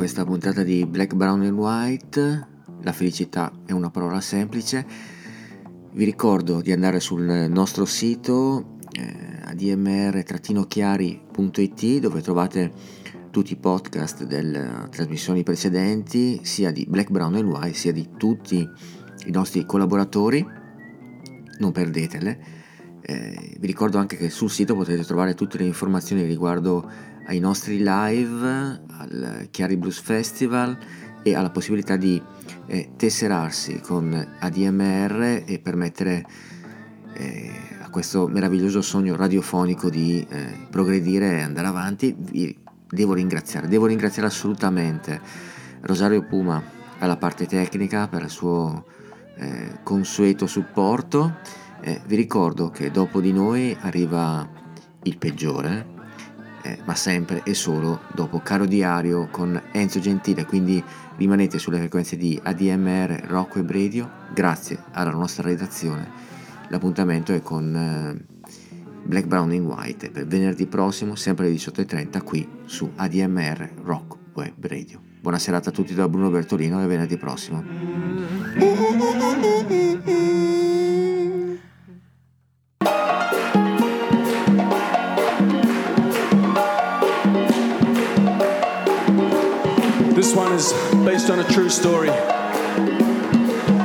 Questa 0.03 0.25
puntata 0.25 0.65
di 0.65 0.85
Black, 0.85 1.15
Brown 1.15 1.43
and 1.43 1.57
White. 1.57 2.49
La 2.83 2.91
felicità 2.91 3.53
è 3.65 3.71
una 3.71 3.89
parola 3.89 4.21
semplice. 4.21 4.85
Vi 5.93 6.05
ricordo 6.05 6.61
di 6.61 6.73
andare 6.73 6.99
sul 6.99 7.47
nostro 7.49 7.85
sito 7.85 8.79
eh, 8.91 9.39
admr-chiari.it 9.45 11.99
dove 12.01 12.21
trovate 12.21 12.73
tutti 13.31 13.53
i 13.53 13.57
podcast 13.57 14.25
delle 14.25 14.89
trasmissioni 14.91 15.45
precedenti, 15.45 16.41
sia 16.43 16.73
di 16.73 16.85
Black, 16.89 17.13
Brown 17.13 17.37
and 17.37 17.49
White, 17.49 17.75
sia 17.75 17.93
di 17.93 18.09
tutti 18.17 18.69
i 19.27 19.31
nostri 19.31 19.65
collaboratori. 19.65 20.45
Non 21.61 21.71
perdetele. 21.71 22.41
Eh, 23.03 23.57
vi 23.57 23.67
ricordo 23.69 23.99
anche 23.99 24.17
che 24.17 24.31
sul 24.31 24.51
sito 24.51 24.75
potete 24.75 25.05
trovare 25.05 25.35
tutte 25.35 25.59
le 25.59 25.65
informazioni 25.65 26.25
riguardo 26.25 27.12
ai 27.27 27.39
nostri 27.39 27.79
live, 27.79 28.83
al 28.99 29.49
Chiari 29.51 29.77
Blues 29.77 30.01
Festival 30.01 30.77
e 31.23 31.35
alla 31.35 31.51
possibilità 31.51 31.97
di 31.97 32.21
eh, 32.67 32.93
tesserarsi 32.97 33.81
con 33.81 34.13
ADMR 34.39 35.45
e 35.47 35.61
permettere 35.63 36.25
eh, 37.15 37.51
a 37.83 37.91
questo 37.91 38.27
meraviglioso 38.27 38.83
sogno 38.83 39.17
radiofonico 39.17 39.89
di 39.91 40.27
eh, 40.29 40.67
progredire 40.71 41.39
e 41.39 41.43
andare 41.43 41.67
avanti. 41.67 42.15
Vi 42.17 42.59
devo 42.89 43.15
ringraziare, 43.15 43.69
devo 43.69 43.87
ringraziare 43.87 44.29
assolutamente 44.29 45.21
Rosario 45.83 46.23
Puma 46.25 46.63
alla 46.99 47.17
parte 47.17 47.47
tecnica 47.47 48.07
per 48.09 48.23
il 48.23 48.31
suo 48.31 48.85
eh, 49.37 49.79
consueto 49.83 50.47
supporto. 50.47 51.37
Eh, 51.81 52.01
vi 52.07 52.17
ricordo 52.17 52.71
che 52.71 52.91
dopo 52.91 53.21
di 53.21 53.33
noi 53.33 53.77
arriva 53.81 54.49
il 55.05 55.19
peggiore, 55.19 55.92
eh, 56.63 56.79
ma 56.85 56.95
sempre 56.95 57.43
e 57.45 57.55
solo 57.55 58.01
dopo 58.15 58.41
Caro 58.41 58.67
Diario 58.67 59.29
con 59.31 59.61
Enzo 59.73 60.01
Gentile, 60.01 60.45
quindi 60.45 60.83
rimanete 61.17 61.59
sulle 61.59 61.79
frequenze 61.79 62.17
di 62.17 62.41
ADMR 62.43 63.25
Rock 63.27 63.57
Web 63.57 63.71
Radio, 63.71 64.11
grazie 64.33 64.83
alla 64.93 65.11
nostra 65.11 65.49
redazione. 65.49 66.11
L'appuntamento 66.69 67.33
è 67.33 67.43
con 67.43 67.75
eh, 67.75 68.51
Black, 69.05 69.27
Brown 69.27 69.53
in 69.53 69.65
White 69.65 70.11
per 70.11 70.27
venerdì 70.27 70.67
prossimo, 70.67 71.15
sempre 71.17 71.47
alle 71.47 71.55
18.30 71.57 72.23
qui 72.23 72.49
su 72.65 72.91
ADMR 72.95 73.71
Rock 73.83 74.17
Web 74.35 74.67
Radio. 74.67 75.01
Buona 75.21 75.39
serata 75.39 75.71
a 75.71 75.73
tutti 75.73 75.95
da 75.95 76.09
Bruno 76.09 76.31
Bertolino 76.31 76.83
e 76.83 76.87
venerdì 76.87 77.17
prossimo. 77.17 77.63
This 90.33 90.39
one 90.39 90.53
is 90.55 90.73
based 91.05 91.29
on 91.29 91.41
a 91.41 91.45
true 91.45 91.69
story. 91.69 92.09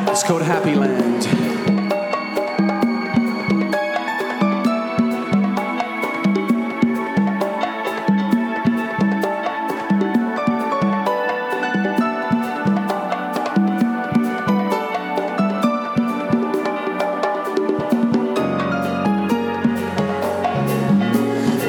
It's 0.10 0.24
called 0.24 0.44
Happy 0.44 0.76
Land. 0.76 1.26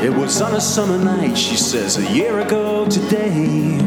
It 0.05 0.17
was 0.17 0.41
on 0.41 0.55
a 0.55 0.61
summer 0.61 1.03
night, 1.03 1.37
she 1.37 1.57
says, 1.57 1.97
a 1.97 2.13
year 2.13 2.39
ago 2.39 2.87
today. 2.89 3.79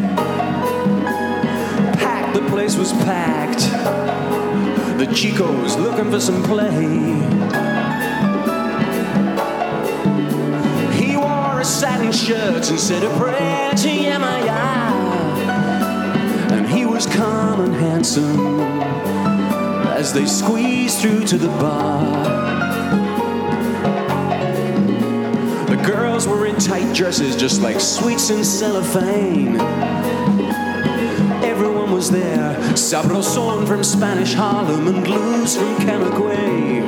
The 2.34 2.46
place 2.50 2.78
was 2.78 2.94
packed. 2.94 3.60
The 4.98 5.12
Chico 5.14 5.52
was 5.62 5.76
looking 5.78 6.10
for 6.10 6.20
some 6.20 6.44
play. 6.44 6.86
He 10.96 11.18
wore 11.18 11.60
a 11.60 11.66
satin 11.66 12.12
shirt 12.12 12.70
and 12.70 12.80
said 12.80 13.04
a 13.04 13.10
prayer 13.18 13.72
to 13.72 13.88
Yamaya. 13.88 14.92
And 16.52 16.68
he 16.68 16.86
was 16.86 17.06
calm 17.08 17.60
and 17.62 17.74
handsome 17.74 18.62
as 20.02 20.14
they 20.14 20.26
squeezed 20.26 21.00
through 21.00 21.26
to 21.26 21.38
the 21.38 21.50
bar. 21.60 22.02
The 25.68 25.76
girls 25.86 26.28
were 26.28 26.46
in 26.46 26.56
tight 26.56 26.96
dresses 26.96 27.36
just 27.36 27.62
like 27.62 27.80
sweets 27.80 28.30
in 28.30 28.44
cellophane. 28.44 29.58
Was 32.02 32.10
there, 32.10 32.56
Sabroson 32.74 33.68
from 33.68 33.84
Spanish 33.84 34.34
Harlem 34.34 34.88
and 34.88 35.08
Luz 35.08 35.56
from 35.56 35.76
Camagüey. 35.76 36.82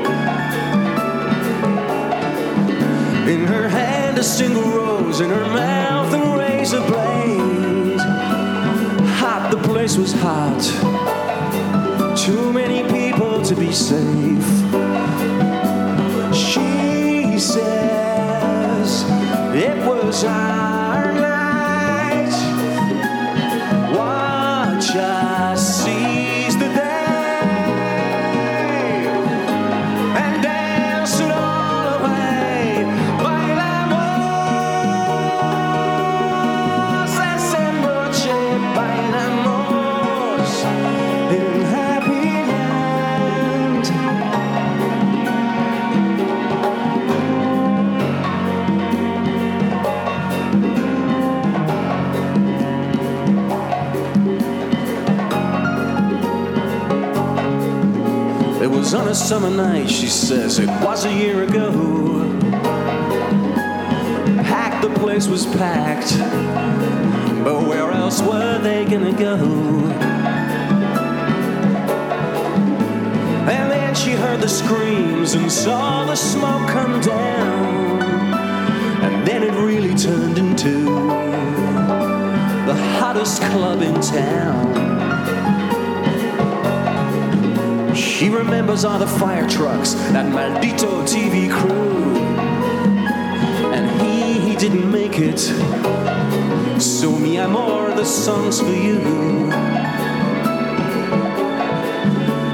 In 3.27 3.45
her 3.45 3.69
hand 3.69 4.17
a 4.17 4.23
single 4.23 4.63
rose, 4.63 5.21
in 5.21 5.29
her 5.29 5.45
mouth 5.45 6.11
a 6.15 6.35
razor 6.35 6.81
blade. 6.87 7.99
Hot, 9.19 9.51
the 9.51 9.57
place 9.57 9.97
was 9.97 10.13
hot. 10.13 10.63
Too 12.17 12.51
many 12.51 12.81
people 12.91 13.43
to 13.43 13.55
be 13.55 13.71
safe. 13.71 14.49
She 16.33 17.37
says 17.37 19.03
it 19.53 19.77
was 19.85 20.23
our 20.23 20.72
shine. 24.93 25.22
On 58.93 59.07
a 59.07 59.15
summer 59.15 59.49
night, 59.49 59.89
she 59.89 60.07
says 60.07 60.59
it 60.59 60.67
was 60.67 61.05
a 61.05 61.11
year 61.11 61.43
ago. 61.43 61.71
Packed, 64.43 64.83
the 64.83 64.93
place 64.99 65.27
was 65.27 65.45
packed, 65.45 66.17
but 67.43 67.67
where 67.67 67.89
else 67.91 68.21
were 68.21 68.59
they 68.59 68.85
gonna 68.85 69.17
go? 69.17 69.35
And 73.49 73.71
then 73.71 73.95
she 73.95 74.11
heard 74.11 74.41
the 74.41 74.49
screams 74.49 75.33
and 75.33 75.51
saw 75.51 76.05
the 76.05 76.15
smoke 76.15 76.67
come 76.69 77.01
down. 77.01 78.01
And 79.03 79.27
then 79.27 79.43
it 79.43 79.53
really 79.53 79.95
turned 79.95 80.37
into 80.37 80.85
the 82.65 82.75
hottest 82.99 83.41
club 83.43 83.81
in 83.81 83.99
town. 84.01 84.92
She 88.23 88.29
remembers 88.29 88.85
all 88.85 88.99
the 88.99 89.05
fire 89.05 89.45
trucks, 89.49 89.95
that 90.13 90.25
maldito 90.31 91.03
TV 91.05 91.51
crew. 91.51 92.15
And 93.75 94.01
he, 94.01 94.39
he 94.39 94.55
didn't 94.55 94.89
make 94.89 95.19
it. 95.19 95.39
So, 96.79 97.11
mi 97.11 97.37
amor, 97.37 97.93
the 97.93 98.05
song's 98.05 98.61
for 98.61 98.69
you. 98.69 99.01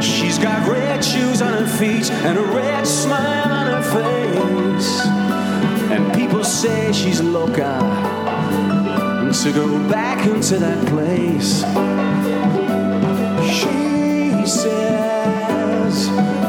She's 0.02 0.40
got 0.40 0.68
red 0.68 1.06
shoes 1.06 1.40
on 1.40 1.54
her 1.54 1.68
feet 1.68 2.10
and 2.26 2.40
a 2.40 2.46
red 2.46 2.88
smile 2.88 3.52
on 3.52 3.68
her 3.68 3.84
face. 3.94 5.06
And 5.92 6.12
people 6.16 6.44
say 6.44 6.92
she's 6.94 7.22
loca 7.22 7.78
to 9.44 9.54
go 9.54 9.88
back 9.88 10.26
into 10.26 10.58
that 10.58 10.88
place. 10.88 11.64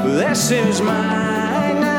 This 0.05 0.51
is 0.51 0.81
mine. 0.81 1.90